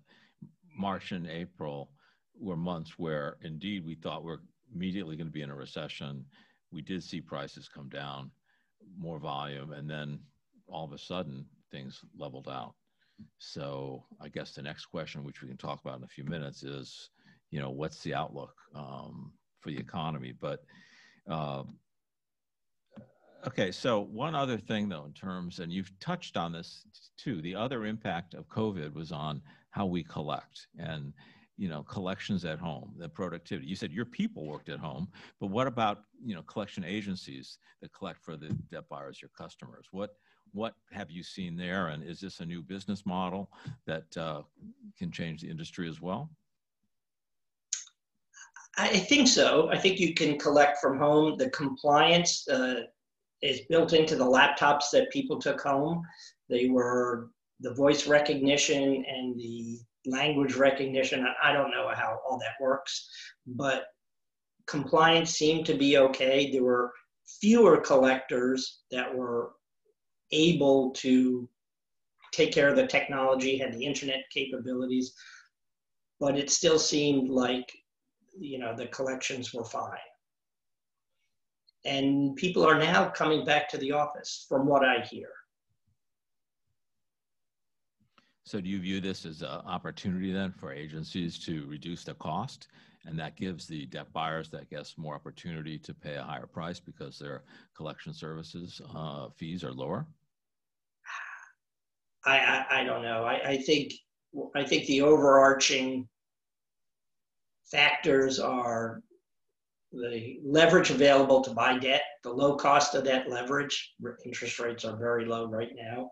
[0.76, 1.90] March and April
[2.38, 4.40] were months where indeed we thought we're
[4.74, 6.24] immediately going to be in a recession.
[6.70, 8.30] We did see prices come down,
[8.98, 10.18] more volume, and then
[10.68, 12.74] all of a sudden things leveled out.
[13.38, 16.62] So I guess the next question, which we can talk about in a few minutes,
[16.62, 17.11] is
[17.50, 20.33] you know what's the outlook um, for the economy?
[20.38, 20.64] But
[21.31, 21.64] uh,
[23.46, 26.85] okay, so one other thing though, in terms, and you've touched on this
[27.16, 31.12] too, the other impact of COVID was on how we collect and
[31.59, 35.09] you know collections at home the productivity you said your people worked at home
[35.40, 39.87] but what about you know collection agencies that collect for the debt buyers your customers
[39.90, 40.16] what
[40.57, 41.88] what have you seen there?
[41.88, 43.51] And is this a new business model
[43.87, 44.40] that uh,
[44.99, 46.31] can change the industry as well?
[48.79, 49.71] I think so.
[49.71, 51.37] I think you can collect from home.
[51.37, 52.81] The compliance uh,
[53.42, 56.03] is built into the laptops that people took home.
[56.49, 61.27] They were the voice recognition and the language recognition.
[61.42, 63.09] I don't know how all that works,
[63.47, 63.85] but
[64.66, 66.51] compliance seemed to be okay.
[66.51, 66.92] There were
[67.40, 69.53] fewer collectors that were
[70.32, 71.48] able to
[72.32, 75.14] take care of the technology, had the internet capabilities,
[76.20, 77.70] but it still seemed like
[78.38, 79.98] you know the collections were fine.
[81.84, 85.28] And people are now coming back to the office, from what I hear.
[88.44, 92.68] So do you view this as an opportunity then for agencies to reduce the cost?
[93.07, 96.81] And that gives the debt buyers, that guess, more opportunity to pay a higher price
[96.81, 97.45] because their
[97.77, 100.07] collection services uh, fees are lower?
[102.25, 103.25] I, I, I don't know.
[103.25, 103.92] I, I think
[104.55, 106.09] I think the overarching
[107.71, 109.01] factors are
[109.92, 113.95] the leverage available to buy debt, the low cost of that leverage.
[114.25, 116.11] Interest rates are very low right now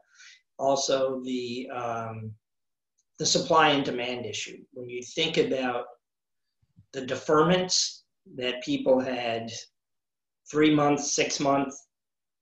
[0.59, 2.33] also the um,
[3.19, 4.59] the supply and demand issue.
[4.73, 5.87] When you think about
[6.95, 8.03] the deferments
[8.37, 9.51] that people had,
[10.51, 11.75] three months, six month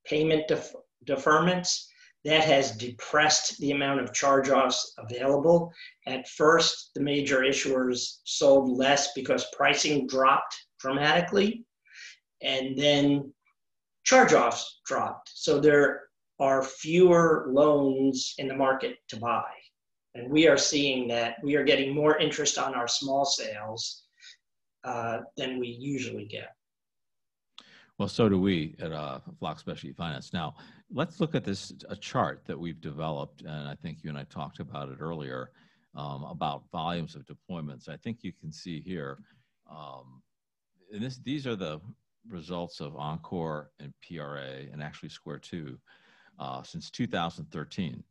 [0.04, 0.74] payment def-
[1.06, 1.86] deferments,
[2.24, 5.72] that has depressed the amount of charge offs available.
[6.06, 11.64] At first, the major issuers sold less because pricing dropped dramatically,
[12.42, 13.32] and then
[14.04, 15.32] charge offs dropped.
[15.34, 16.02] So there
[16.38, 19.50] are fewer loans in the market to buy.
[20.14, 24.02] And we are seeing that we are getting more interest on our small sales
[24.84, 26.54] uh, than we usually get.
[27.98, 30.32] Well, so do we at uh, Flock Specialty Finance.
[30.32, 30.56] Now,
[30.92, 34.24] let's look at this a chart that we've developed, and I think you and I
[34.24, 35.50] talked about it earlier
[35.94, 37.88] um, about volumes of deployments.
[37.88, 39.18] I think you can see here,
[39.70, 40.22] um,
[40.92, 41.80] and this, these are the
[42.28, 45.78] results of Encore and PRA and actually Square Two
[46.38, 48.02] uh, since 2013.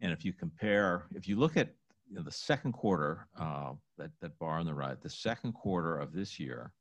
[0.00, 1.74] And if you compare, if you look at
[2.08, 5.98] you know, the second quarter, uh, that, that bar on the right, the second quarter
[5.98, 6.72] of this year,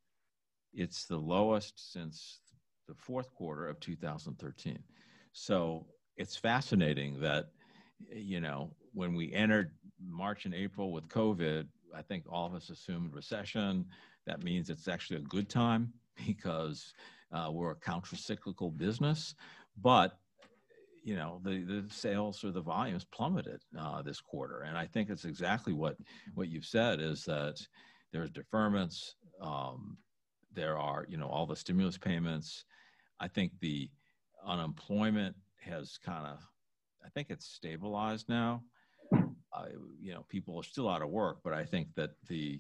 [0.74, 2.40] it's the lowest since
[2.88, 4.80] the fourth quarter of 2013.
[5.32, 5.86] So
[6.18, 7.50] it's fascinating that,
[8.12, 12.70] you know, when we entered March and April with COVID, I think all of us
[12.70, 13.86] assumed recession.
[14.26, 15.94] That means it's actually a good time
[16.26, 16.94] because
[17.32, 19.36] uh, we're a countercyclical business.
[19.82, 20.20] But
[21.04, 25.10] you know the the sales or the volumes plummeted uh, this quarter, and I think
[25.10, 25.98] it's exactly what
[26.34, 27.60] what you've said is that
[28.12, 29.98] there's deferments, um,
[30.54, 32.66] there are you know all the stimulus payments.
[33.20, 33.90] I think the
[34.46, 36.40] unemployment has kind of,
[37.06, 38.64] I think it's stabilized now.
[39.14, 39.66] Uh,
[40.02, 42.60] you know, people are still out of work, but I think that the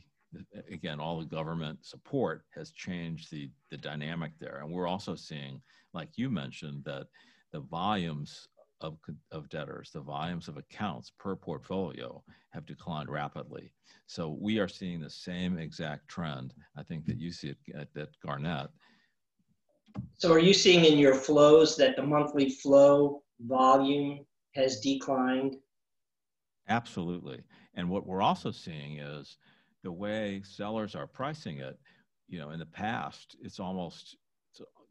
[0.72, 5.62] again all the government support has changed the the dynamic there, and we're also seeing,
[5.94, 7.08] like you mentioned, that
[7.54, 8.50] the volumes
[8.82, 8.98] of,
[9.32, 13.72] of debtors, the volumes of accounts per portfolio have declined rapidly.
[14.08, 17.88] So we are seeing the same exact trend, I think, that you see at, at,
[17.96, 18.70] at Garnet.
[20.18, 25.56] So are you seeing in your flows that the monthly flow volume has declined?
[26.68, 27.44] Absolutely.
[27.76, 29.38] And what we're also seeing is
[29.84, 31.78] the way sellers are pricing it,
[32.28, 34.18] you know, in the past, it's almost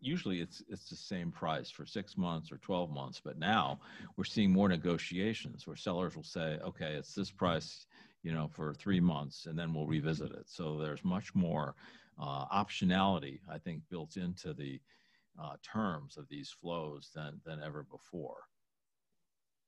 [0.03, 3.79] usually it's it's the same price for six months or 12 months but now
[4.17, 7.87] we're seeing more negotiations where sellers will say okay it's this price
[8.23, 10.45] you know for three months and then we'll revisit it.
[10.47, 11.75] So there's much more
[12.21, 14.81] uh, optionality i think built into the
[15.41, 18.37] uh, terms of these flows than than ever before.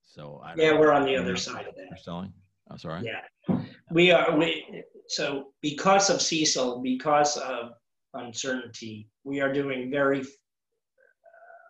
[0.02, 2.32] So I yeah we're on the other side of that you're selling.
[2.70, 3.02] I'm sorry?
[3.04, 3.58] Yeah.
[3.90, 7.72] We are we so because of CECL because of
[8.14, 10.24] uncertainty, we are doing very, uh,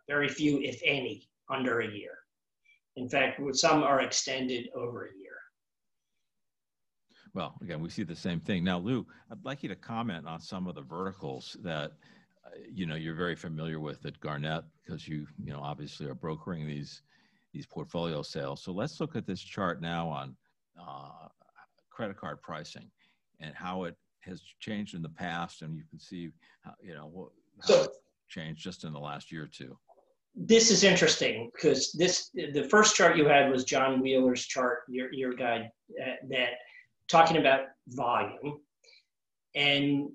[0.08, 2.12] very few, if any, under a year.
[2.96, 5.32] In fact, some are extended over a year.
[7.34, 8.62] Well, again, we see the same thing.
[8.62, 11.90] Now, Lou, I'd like you to comment on some of the verticals that
[12.46, 16.14] uh, you know you're very familiar with at Garnet because you you know obviously are
[16.14, 17.02] brokering these
[17.52, 18.62] these portfolio sales.
[18.62, 20.36] So let's look at this chart now on
[20.80, 21.28] uh,
[21.90, 22.88] credit card pricing
[23.40, 26.30] and how it has changed in the past, and you can see
[26.62, 27.86] how, you know how so,
[28.28, 29.76] changed just in the last year or two.
[30.34, 35.12] This is interesting because this the first chart you had was John Wheeler's chart, your
[35.12, 35.70] your guide
[36.02, 36.50] uh, that
[37.08, 38.60] talking about volume,
[39.54, 40.08] and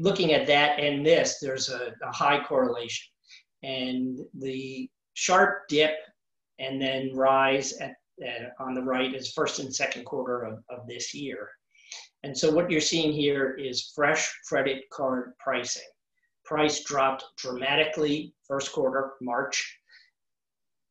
[0.00, 3.06] looking at that and this, there's a, a high correlation,
[3.62, 5.94] and the sharp dip
[6.58, 10.86] and then rise at, at, on the right is first and second quarter of, of
[10.86, 11.48] this year.
[12.22, 15.88] And so what you're seeing here is fresh credit card pricing.
[16.44, 19.78] Price dropped dramatically first quarter, March,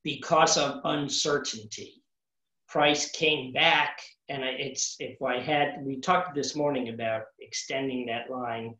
[0.03, 2.01] because of uncertainty.
[2.67, 3.99] Price came back,
[4.29, 8.75] and it's if I had we talked this morning about extending that line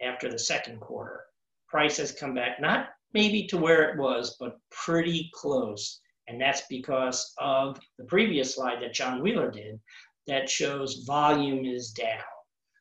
[0.00, 1.20] after the second quarter.
[1.68, 6.00] Price has come back, not maybe to where it was, but pretty close.
[6.28, 9.80] And that's because of the previous slide that John Wheeler did
[10.26, 12.22] that shows volume is down.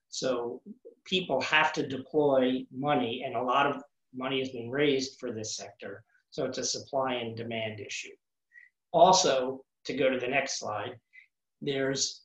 [0.09, 0.61] So
[1.05, 3.81] people have to deploy money, and a lot of
[4.13, 6.03] money has been raised for this sector.
[6.29, 8.15] So it's a supply and demand issue.
[8.91, 10.97] Also, to go to the next slide,
[11.61, 12.21] there's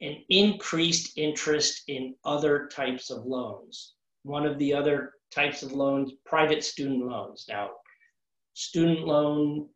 [0.00, 3.94] an increased interest in other types of loans.
[4.22, 7.46] One of the other types of loans, private student loans.
[7.48, 7.70] Now,
[8.54, 9.68] student loan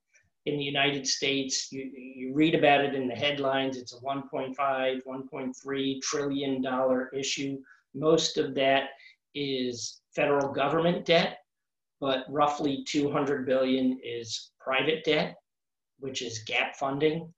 [0.49, 4.57] in the United States, you, you read about it in the headlines, it's a 1.5,
[4.57, 7.59] 1.3 trillion dollar issue.
[7.95, 8.91] Most of that
[9.35, 11.39] is federal government debt,
[12.01, 15.37] but roughly 200 billion is private debt,
[16.01, 17.33] which is gap funding,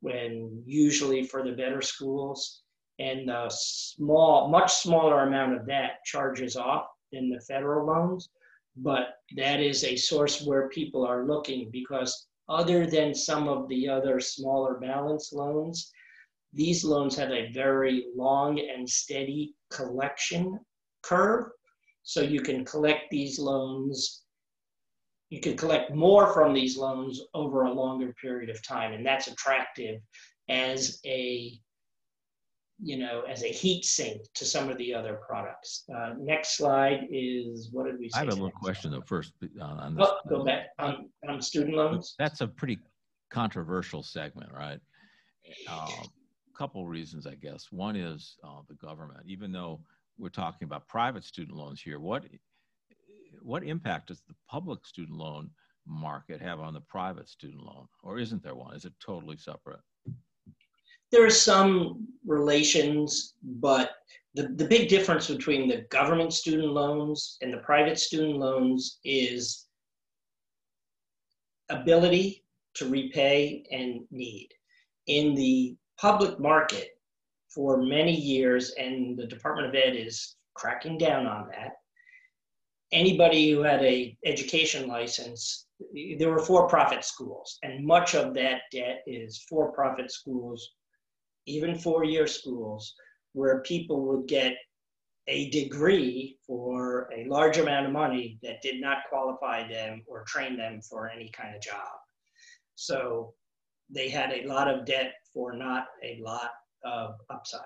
[0.00, 2.62] when usually for the better schools.
[3.00, 8.28] And a small, much smaller amount of that charges off in the federal loans,
[8.76, 13.88] but that is a source where people are looking because other than some of the
[13.88, 15.90] other smaller balance loans,
[16.52, 20.58] these loans have a very long and steady collection
[21.02, 21.46] curve.
[22.02, 24.24] So you can collect these loans,
[25.30, 28.92] you can collect more from these loans over a longer period of time.
[28.92, 30.00] And that's attractive
[30.48, 31.58] as a
[32.82, 35.84] you know, as a heat sink to some of the other products.
[35.94, 38.20] Uh, next slide is, what did we say?
[38.20, 39.32] I have a little question though first.
[39.42, 42.14] Uh, on this, oh, go back on, on student loans.
[42.18, 42.78] That's a pretty
[43.30, 44.80] controversial segment, right?
[45.68, 45.88] A uh,
[46.56, 47.68] couple reasons, I guess.
[47.70, 49.80] One is uh, the government, even though
[50.18, 52.24] we're talking about private student loans here, what,
[53.42, 55.50] what impact does the public student loan
[55.86, 57.86] market have on the private student loan?
[58.02, 58.74] Or isn't there one?
[58.74, 59.80] Is it totally separate?
[61.14, 63.92] There are some relations, but
[64.34, 69.66] the, the big difference between the government student loans and the private student loans is
[71.68, 72.42] ability
[72.74, 74.48] to repay and need.
[75.06, 76.98] In the public market
[77.48, 81.74] for many years, and the Department of Ed is cracking down on that,
[82.90, 85.66] anybody who had a education license,
[86.18, 90.72] there were for-profit schools, and much of that debt is for-profit schools
[91.46, 92.94] even four year schools,
[93.32, 94.54] where people would get
[95.26, 100.56] a degree for a large amount of money that did not qualify them or train
[100.56, 101.88] them for any kind of job.
[102.74, 103.34] So
[103.90, 106.50] they had a lot of debt for not a lot
[106.84, 107.62] of upside.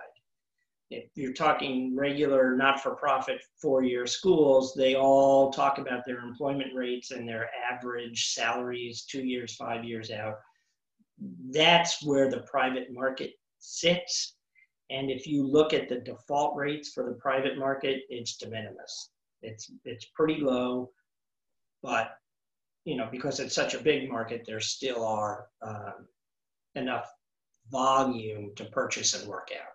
[0.90, 6.20] If you're talking regular not for profit four year schools, they all talk about their
[6.20, 10.36] employment rates and their average salaries two years, five years out.
[11.50, 14.36] That's where the private market sits.
[14.90, 19.10] And if you look at the default rates for the private market, it's de minimis.
[19.42, 20.90] It's, it's pretty low,
[21.82, 22.12] but
[22.84, 26.06] you know, because it's such a big market, there still are um,
[26.74, 27.12] enough
[27.70, 29.72] volume to purchase and work out.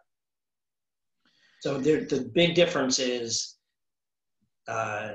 [1.62, 3.58] So there, the big difference is
[4.68, 5.12] uh,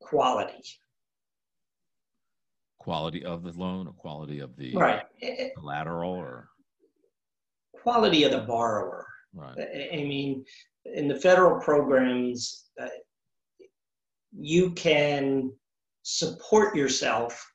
[0.00, 0.62] quality.
[2.78, 5.04] Quality of the loan, or quality of the right.
[5.56, 6.48] collateral, or
[7.84, 9.06] quality of the borrower.
[9.34, 9.56] Right.
[9.92, 10.44] I, mean,
[10.86, 12.88] in the federal programs, uh,
[14.32, 15.52] you can
[16.02, 17.46] support yourself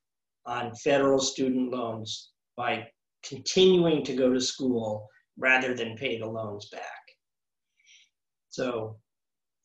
[0.46, 2.88] on federal student loans by
[3.24, 5.08] continuing to go to school
[5.38, 6.84] rather than pay the loans back.
[8.50, 8.98] So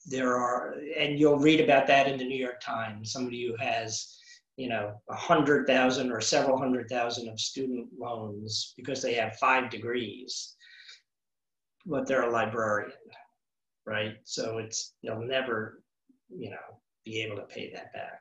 [0.07, 4.17] there are, and you'll read about that in the New York Times, somebody who has
[4.57, 9.37] you know, a hundred thousand or several hundred thousand of student loans because they have
[9.37, 10.57] five degrees.
[11.87, 12.93] but they're a librarian,
[13.87, 14.15] right?
[14.25, 15.83] So it's, they'll never,
[16.31, 18.21] you know, be able to pay that back.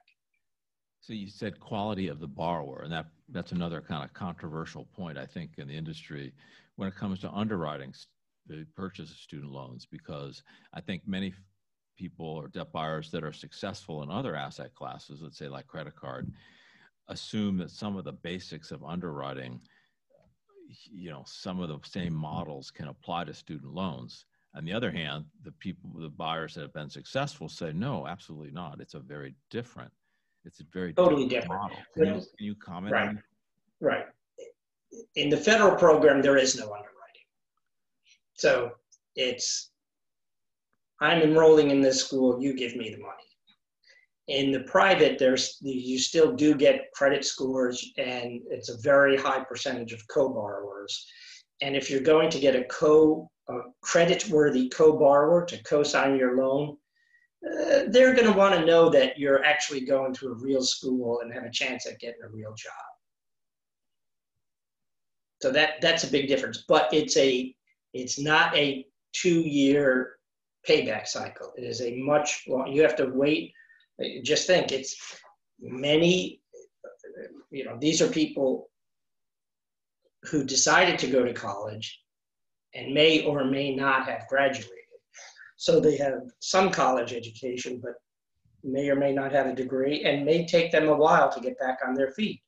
[0.99, 5.17] So you said quality of the borrower, and that that's another kind of controversial point
[5.17, 6.33] I think in the industry
[6.75, 7.93] when it comes to underwriting
[8.47, 11.33] the purchase of student loans, because I think many
[11.95, 15.95] people or debt buyers that are successful in other asset classes, let's say like credit
[15.95, 16.31] card,
[17.07, 19.59] assume that some of the basics of underwriting,
[20.91, 24.25] you know, some of the same models can apply to student loans.
[24.55, 28.51] On the other hand, the people, the buyers that have been successful say, no, absolutely
[28.51, 28.79] not.
[28.79, 29.91] It's a very different,
[30.45, 31.77] it's a very totally different, model.
[31.95, 33.15] Can, you, can you comment right,
[33.81, 34.05] Right.
[35.15, 36.93] In the federal program, there is no underwriting.
[38.35, 38.71] So
[39.15, 39.71] it's,
[41.03, 43.29] I'm enrolling in this school, you give me the money.
[44.29, 49.43] In the private, there's you still do get credit scores, and it's a very high
[49.43, 51.05] percentage of co-borrowers.
[51.61, 56.77] And if you're going to get a co a credit-worthy co-borrower to co-sign your loan,
[57.45, 61.19] uh, they're going to want to know that you're actually going to a real school
[61.19, 62.71] and have a chance at getting a real job.
[65.41, 66.63] So that that's a big difference.
[66.65, 67.53] But it's a
[67.93, 70.13] it's not a two-year
[70.67, 71.53] payback cycle.
[71.57, 72.71] It is a much long.
[72.71, 73.53] You have to wait
[74.23, 74.95] just think it's
[75.59, 76.41] many
[77.51, 78.69] you know these are people
[80.23, 82.01] who decided to go to college
[82.73, 84.69] and may or may not have graduated
[85.57, 87.93] so they have some college education but
[88.63, 91.59] may or may not have a degree and may take them a while to get
[91.59, 92.41] back on their feet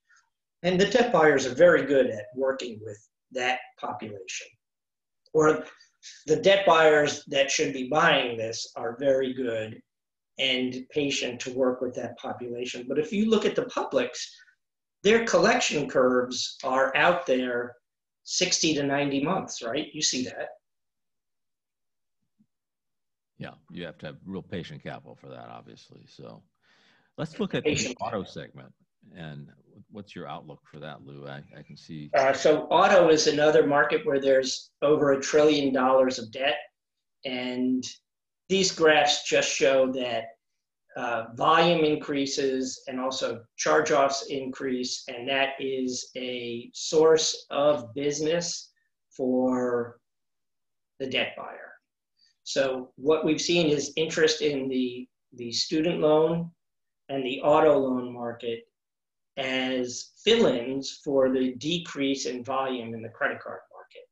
[0.63, 2.97] and the debt buyers are very good at working with
[3.32, 4.47] that population
[5.34, 5.63] or
[6.28, 9.82] the debt buyers that should be buying this are very good
[10.38, 12.86] and patient to work with that population.
[12.88, 14.30] But if you look at the publics,
[15.03, 17.76] their collection curves are out there
[18.24, 19.88] 60 to 90 months, right?
[19.93, 20.49] You see that.
[23.38, 26.01] Yeah, you have to have real patient capital for that, obviously.
[26.08, 26.41] So
[27.18, 28.74] let's look at patient the auto segment.
[29.16, 29.49] And
[29.91, 31.28] what's your outlook for that, Lou?
[31.28, 32.10] I, I can see.
[32.14, 36.58] Uh, so auto is another market where there's over a trillion dollars of debt.
[37.24, 37.84] And
[38.49, 40.26] these graphs just show that
[40.95, 48.72] uh, volume increases and also charge-offs increase, and that is a source of business
[49.10, 49.99] for
[50.99, 51.74] the debt buyer.
[52.43, 56.51] So what we've seen is interest in the, the student loan
[57.10, 58.64] and the auto loan market
[59.38, 64.08] as fill-ins for the decrease in volume in the credit card market.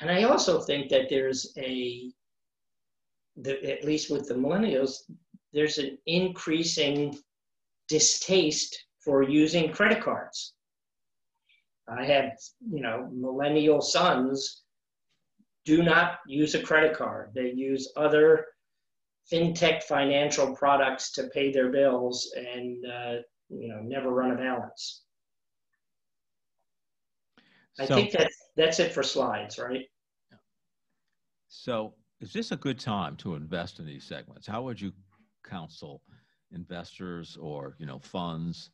[0.00, 2.12] And I also think that there's a
[3.36, 4.96] the, at least with the millennials,
[5.52, 7.18] there's an increasing
[7.88, 10.54] distaste for using credit cards.
[11.88, 12.32] I have,
[12.70, 14.62] you know, millennial sons
[15.64, 17.30] do not use a credit card.
[17.34, 18.46] They use other
[19.30, 23.16] fintech financial products to pay their bills and, uh,
[23.50, 25.02] you know, never run a balance.
[27.78, 29.86] I think that's, that's it for slides, right?
[31.48, 34.46] So is this a good time to invest in these segments?
[34.46, 34.92] How would you
[35.44, 36.02] counsel
[36.52, 38.70] investors or you know funds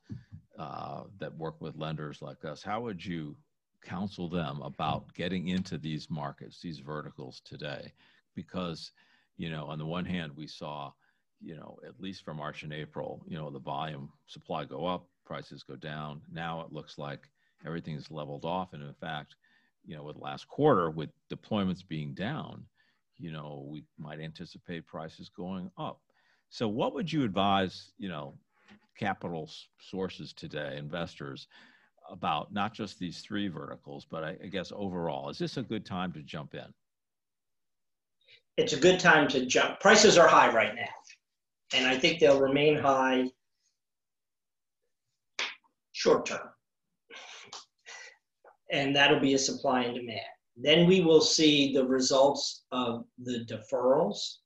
[0.59, 2.63] uh, that work with lenders like us?
[2.63, 3.37] How would you
[3.83, 7.93] counsel them about getting into these markets, these verticals today?
[8.35, 8.93] Because
[9.37, 10.93] you know, on the one hand, we saw
[11.41, 15.07] you know at least for March and April, you know, the volume supply go up,
[15.25, 16.21] prices go down.
[16.33, 17.29] Now it looks like
[17.65, 19.37] everything's leveled off, and in fact,
[19.85, 22.65] you know, with last quarter with deployments being down
[23.19, 26.01] you know, we might anticipate prices going up.
[26.49, 28.35] So, what would you advise, you know,
[28.99, 31.49] capital sources today, investors,
[32.11, 35.29] about not just these three verticals, but I, I guess overall?
[35.29, 36.73] Is this a good time to jump in?
[38.57, 39.81] It's a good time to jump.
[39.81, 40.89] Prices are high right now,
[41.75, 43.31] and I think they'll remain high
[45.93, 46.49] short term.
[48.71, 50.21] And that'll be a supply and demand.
[50.57, 54.37] Then we will see the results of the deferrals.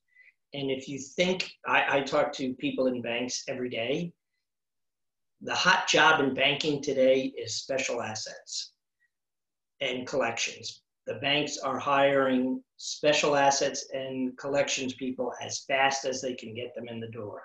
[0.54, 4.12] And if you think, I, I talk to people in banks every day.
[5.42, 8.72] The hot job in banking today is special assets
[9.80, 10.82] and collections.
[11.06, 16.74] The banks are hiring special assets and collections people as fast as they can get
[16.74, 17.42] them in the door.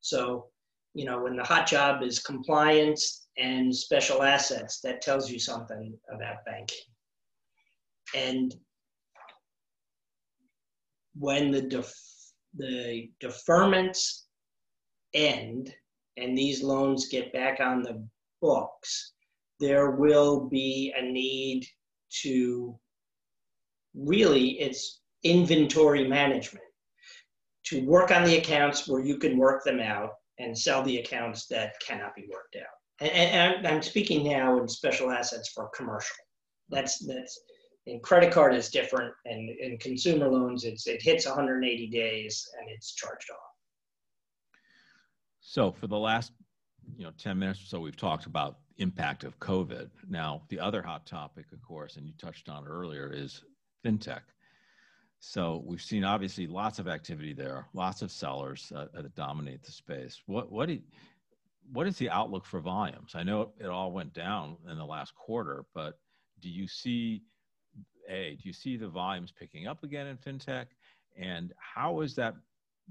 [0.00, 0.48] So,
[0.94, 5.96] you know, when the hot job is compliance and special assets, that tells you something
[6.12, 6.78] about banking.
[8.14, 8.54] And
[11.14, 11.92] when the, def
[12.56, 14.22] the deferments
[15.14, 15.74] end
[16.16, 18.06] and these loans get back on the
[18.40, 19.12] books,
[19.60, 21.66] there will be a need
[22.22, 22.78] to
[23.94, 26.64] really it's inventory management
[27.64, 31.46] to work on the accounts where you can work them out and sell the accounts
[31.46, 32.74] that cannot be worked out.
[33.00, 36.16] And, and I'm, I'm speaking now in special assets for commercial.
[36.68, 37.38] That's that's
[37.86, 42.70] in credit card is different, and in consumer loans, it's it hits 180 days and
[42.70, 43.38] it's charged off.
[45.40, 46.32] So for the last
[46.96, 49.90] you know 10 minutes or so, we've talked about impact of COVID.
[50.08, 53.42] Now the other hot topic, of course, and you touched on earlier, is
[53.84, 54.22] fintech.
[55.20, 59.72] So we've seen obviously lots of activity there, lots of sellers uh, that dominate the
[59.72, 60.20] space.
[60.26, 60.80] What what do
[61.72, 63.12] what is the outlook for volumes?
[63.14, 65.98] I know it all went down in the last quarter, but
[66.40, 67.22] do you see
[68.08, 70.66] a do you see the volumes picking up again in fintech,
[71.16, 72.34] and how is that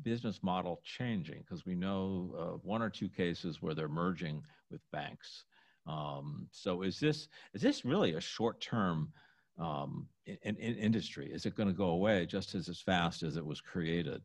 [0.03, 1.39] business model changing?
[1.39, 5.43] Because we know uh, one or two cases where they're merging with banks.
[5.87, 9.11] Um, so is this is this really a short term
[9.59, 11.31] um, in, in, industry?
[11.31, 14.21] Is it going to go away just as, as fast as it was created?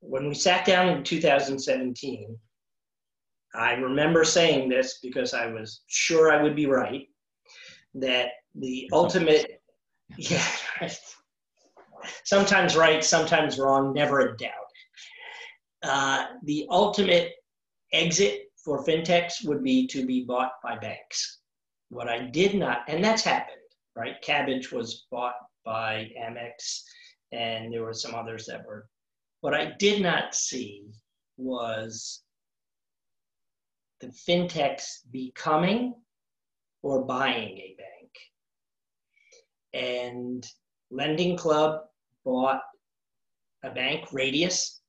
[0.00, 2.36] When we sat down in 2017,
[3.54, 7.06] I remember saying this because I was sure I would be right
[7.94, 9.62] that the ultimate,
[10.16, 10.44] yeah,
[12.24, 14.52] sometimes right, sometimes wrong, never a doubt.
[15.82, 17.32] Uh, the ultimate
[17.92, 21.40] exit for fintechs would be to be bought by banks.
[21.90, 23.56] What I did not, and that's happened,
[23.96, 24.16] right?
[24.22, 25.34] Kabbage was bought
[25.64, 26.82] by Amex,
[27.32, 28.88] and there were some others that were.
[29.40, 30.84] What I did not see
[31.36, 32.22] was
[34.00, 35.94] the fintechs becoming
[36.82, 38.10] or buying a bank.
[39.72, 40.46] And
[40.90, 41.82] Lending Club
[42.24, 42.60] bought
[43.62, 44.80] a bank, Radius.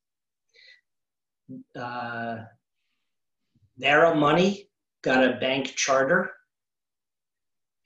[1.75, 2.37] Uh,
[3.79, 4.69] Varo Money
[5.01, 6.31] got a bank charter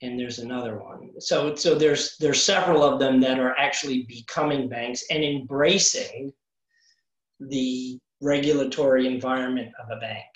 [0.02, 1.10] and there's another one.
[1.18, 6.32] So so there's there's several of them that are actually becoming banks and embracing
[7.40, 10.26] the regulatory environment of a bank.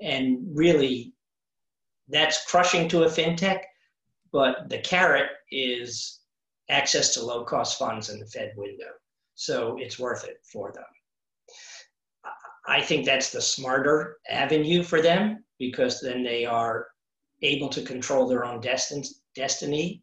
[0.00, 1.12] And really
[2.08, 3.60] that's crushing to a fintech,
[4.32, 6.20] but the carrot is
[6.68, 8.92] access to low cost funds in the Fed window.
[9.34, 10.84] So it's worth it for them.
[12.66, 16.86] I think that's the smarter avenue for them because then they are
[17.42, 19.04] able to control their own destin-
[19.34, 20.02] destiny.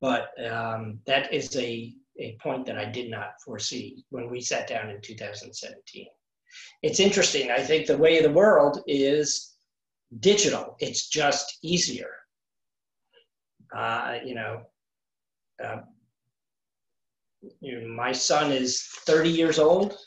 [0.00, 4.68] But um, that is a, a point that I did not foresee when we sat
[4.68, 6.06] down in 2017.
[6.82, 7.50] It's interesting.
[7.50, 9.56] I think the way of the world is
[10.20, 12.10] digital, it's just easier.
[13.76, 14.62] Uh, you know,
[15.62, 15.80] uh,
[17.60, 19.98] you know, my son is 30 years old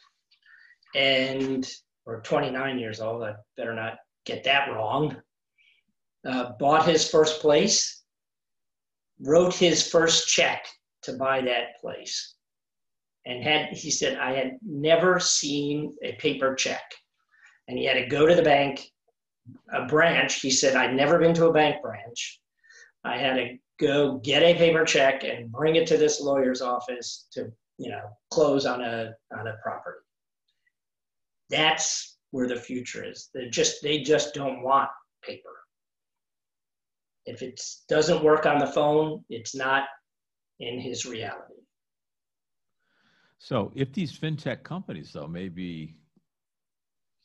[0.96, 1.70] and
[2.06, 3.24] or 29 years old.
[3.24, 5.16] I better not get that wrong
[6.26, 8.04] uh, bought his first place,
[9.22, 10.68] wrote his first check
[11.04, 12.36] to buy that place.
[13.26, 16.84] And had he said, I had never seen a paper check.
[17.68, 18.82] And he had to go to the bank,
[19.72, 20.42] a branch.
[20.42, 22.39] He said, I'd never been to a bank branch.
[23.04, 27.28] I had to go get a paper check and bring it to this lawyer's office
[27.34, 30.00] to, you know, close on a on a property.
[31.52, 33.30] That's where the future is.
[33.34, 34.89] They just they just don't want
[35.24, 35.49] paper.
[37.26, 39.84] If it doesn't work on the phone, it's not
[40.60, 41.56] in his reality.
[43.38, 45.95] So, if these fintech companies, though, maybe,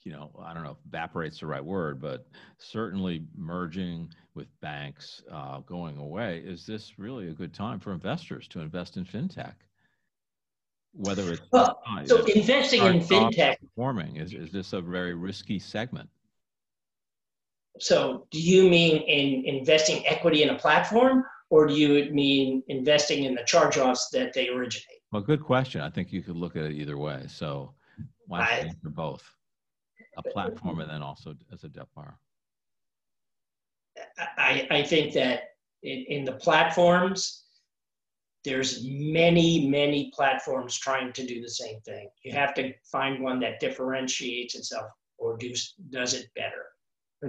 [0.03, 2.27] you know, I don't know if evaporate's the right word, but
[2.59, 8.49] certainly merging with banks, uh, going away, is this really a good time for investors
[8.49, 9.55] to invest in fintech?
[10.99, 15.59] Whether it's well, uh, so investing in fintech performing is, is this a very risky
[15.59, 16.09] segment?
[17.79, 23.25] So, do you mean in investing equity in a platform, or do you mean investing
[23.25, 25.01] in the charge offs that they originate?
[25.13, 25.83] Well, good question.
[25.83, 27.25] I think you could look at it either way.
[27.29, 27.75] So,
[28.27, 29.23] why not answer both?
[30.17, 32.17] A platform and then also as a debt buyer.
[34.39, 35.51] I, I think that
[35.83, 37.46] in, in the platforms,
[38.47, 42.09] there's many, many platforms trying to do the same thing.
[42.25, 45.53] You have to find one that differentiates itself or do,
[45.91, 46.67] does it better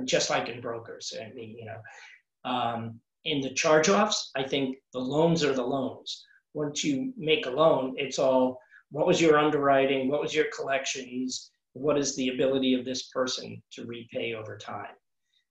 [0.06, 1.14] just like in brokers.
[1.20, 6.24] I mean, you know, um, in the charge-offs, I think the loans are the loans.
[6.54, 8.60] Once you make a loan, it's all
[8.92, 13.62] what was your underwriting, what was your collections, what is the ability of this person
[13.72, 14.96] to repay over time.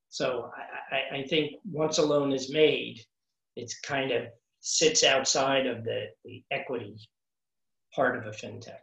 [0.08, 0.50] So
[0.90, 3.00] I, I think once a loan is made,
[3.56, 4.24] it's kind of
[4.68, 6.96] sits outside of the, the equity
[7.94, 8.80] part of a fintech.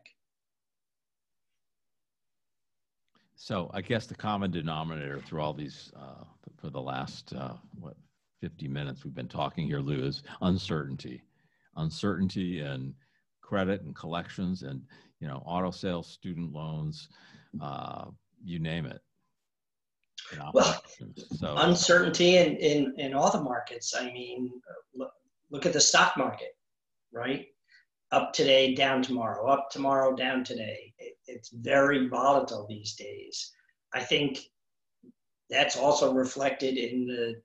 [3.35, 6.23] So I guess the common denominator through all these, uh,
[6.55, 7.97] for the last, uh, what,
[8.39, 11.21] 50 minutes we've been talking here, Lou, is uncertainty.
[11.75, 12.93] Uncertainty in
[13.41, 14.81] credit and collections and,
[15.19, 17.09] you know, auto sales, student loans,
[17.61, 18.05] uh,
[18.41, 19.01] you name it.
[20.53, 20.81] Well,
[21.35, 21.55] so.
[21.57, 23.93] uncertainty in, in, in all the markets.
[23.93, 24.49] I mean,
[25.53, 26.57] look, at the stock market,
[27.13, 27.45] right?
[28.11, 30.93] Up today, down tomorrow, up tomorrow, down today.
[30.99, 33.53] It, it's very volatile these days.
[33.93, 34.39] I think
[35.49, 37.35] that's also reflected in the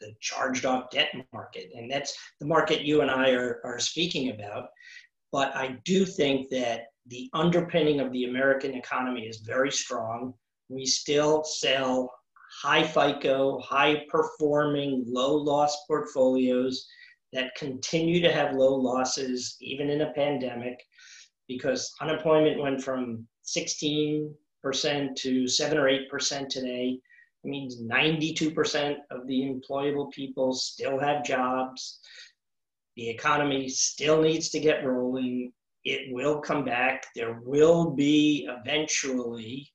[0.00, 1.70] the charged off debt market.
[1.74, 4.68] And that's the market you and I are, are speaking about.
[5.30, 10.34] But I do think that the underpinning of the American economy is very strong.
[10.68, 12.10] We still sell
[12.62, 16.86] high FICO, high performing, low loss portfolios
[17.32, 20.82] that continue to have low losses even in a pandemic
[21.48, 24.30] because unemployment went from 16%
[25.16, 26.98] to 7 or 8% today.
[27.42, 32.00] It means 92% of the employable people still have jobs.
[32.96, 35.52] The economy still needs to get rolling.
[35.84, 37.06] It will come back.
[37.16, 39.72] There will be eventually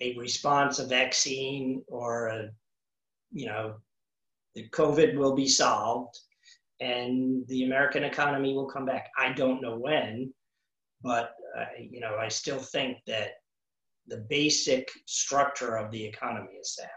[0.00, 2.48] a response, a vaccine, or a,
[3.32, 3.76] you know,
[4.54, 6.18] the COVID will be solved
[6.80, 9.08] and the American economy will come back.
[9.18, 10.32] I don't know when,
[11.02, 13.32] but uh, you know, I still think that
[14.06, 16.88] the basic structure of the economy is sound.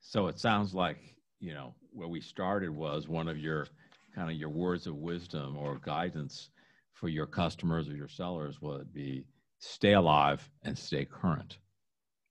[0.00, 0.98] So it sounds like
[1.40, 3.66] you know where we started was one of your
[4.14, 6.50] kind of your words of wisdom or guidance
[6.92, 9.24] for your customers or your sellers would be
[9.58, 11.58] stay alive and stay current.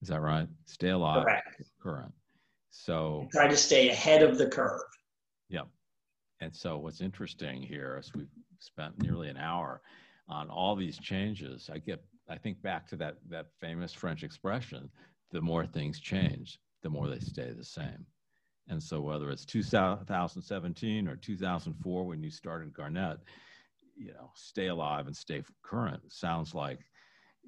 [0.01, 0.47] Is that right?
[0.65, 1.61] Stay alive, Correct.
[1.81, 2.13] current.
[2.77, 4.81] So try to stay ahead of the curve.
[5.49, 5.67] Yep.
[6.41, 8.27] And so what's interesting here is we've
[8.59, 9.81] spent nearly an hour
[10.27, 11.69] on all these changes.
[11.71, 14.89] I get I think back to that that famous French expression,
[15.31, 18.05] the more things change, the more they stay the same.
[18.67, 23.19] And so whether it's 2017 or 2004 when you started Garnet,
[23.95, 26.79] you know, stay alive and stay current sounds like,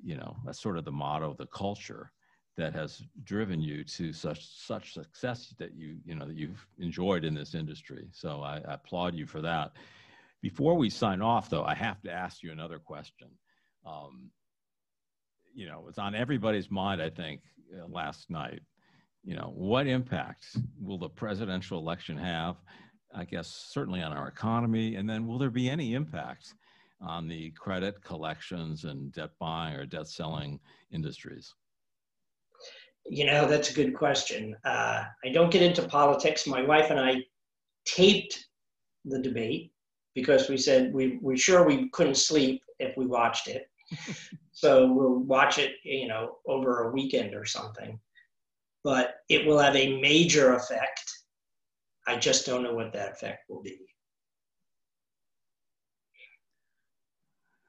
[0.02, 2.12] you know, that's sort of the motto of the culture
[2.58, 7.24] that has driven you to such such success that you you know that you've enjoyed
[7.24, 8.08] in this industry.
[8.12, 9.72] So I, I applaud you for that.
[10.42, 13.28] Before we sign off, though, I have to ask you another question.
[13.86, 14.30] Um,
[15.54, 17.02] you know, it's on everybody's mind.
[17.02, 17.42] I think
[17.74, 18.62] uh, last night.
[19.24, 20.46] You know, what impact
[20.80, 22.56] will the presidential election have?
[23.14, 26.54] I guess certainly on our economy, and then will there be any impact
[27.02, 30.60] on the credit collections and debt buying or debt selling
[30.92, 31.54] industries?
[33.10, 34.56] You know, that's a good question.
[34.66, 36.46] Uh, I don't get into politics.
[36.46, 37.24] My wife and I
[37.86, 38.48] taped
[39.06, 39.72] the debate
[40.14, 43.70] because we said we we sure we couldn't sleep if we watched it.
[44.52, 48.00] so we'll watch it, you know, over a weekend or something.
[48.84, 51.04] But it will have a major effect.
[52.08, 53.80] I just don't know what that effect will be.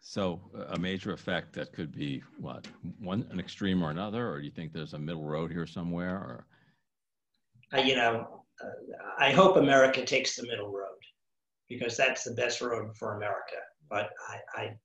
[0.08, 0.40] So
[0.70, 2.66] a major effect that could be what
[2.98, 6.14] one an extreme or another, or do you think there's a middle road here somewhere?
[6.16, 6.46] Or
[7.74, 8.68] uh, you know, uh,
[9.18, 10.96] I hope America takes the middle road
[11.68, 13.56] because that's the best road for America.
[13.90, 14.76] But I, I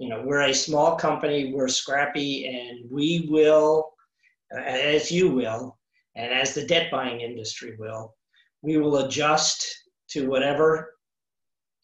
[0.00, 3.92] you know, we're a small company, we're scrappy, and we will,
[4.50, 5.78] as you will,
[6.16, 8.16] and as the debt buying industry will,
[8.60, 9.72] we will adjust
[10.08, 10.94] to whatever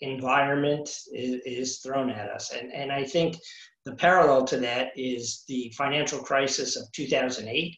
[0.00, 2.52] environment is, is, thrown at us.
[2.52, 3.36] And, and I think
[3.84, 7.76] the parallel to that is the financial crisis of 2008.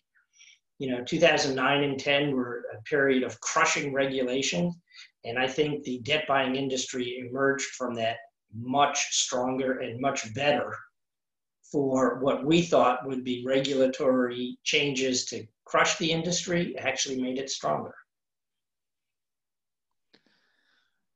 [0.79, 4.73] You know, 2009 and 10 were a period of crushing regulation.
[5.25, 8.17] And I think the debt buying industry emerged from that
[8.55, 10.75] much stronger and much better
[11.71, 17.51] for what we thought would be regulatory changes to crush the industry actually made it
[17.51, 17.95] stronger.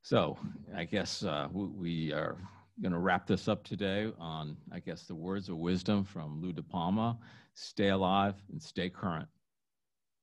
[0.04, 0.36] So
[0.76, 2.36] I guess uh, we are
[2.82, 6.52] going to wrap this up today on, I guess, the words of wisdom from Lou
[6.52, 7.16] DePalma.
[7.54, 9.26] Stay alive and stay current.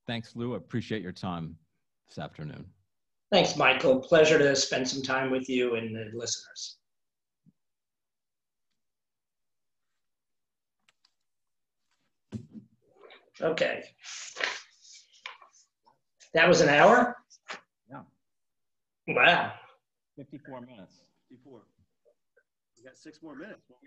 [0.06, 0.54] Thanks, Lou.
[0.54, 1.56] I appreciate your time
[2.08, 2.64] this afternoon.
[3.32, 4.00] Thanks, Michael.
[4.00, 6.78] Pleasure to spend some time with you and the listeners.
[13.42, 13.84] Okay.
[16.36, 17.16] That was an hour?
[17.90, 18.02] Yeah.
[19.08, 19.54] Wow.
[20.18, 21.09] 54 minutes.
[21.30, 21.62] 54.
[22.78, 23.72] We got six more minutes.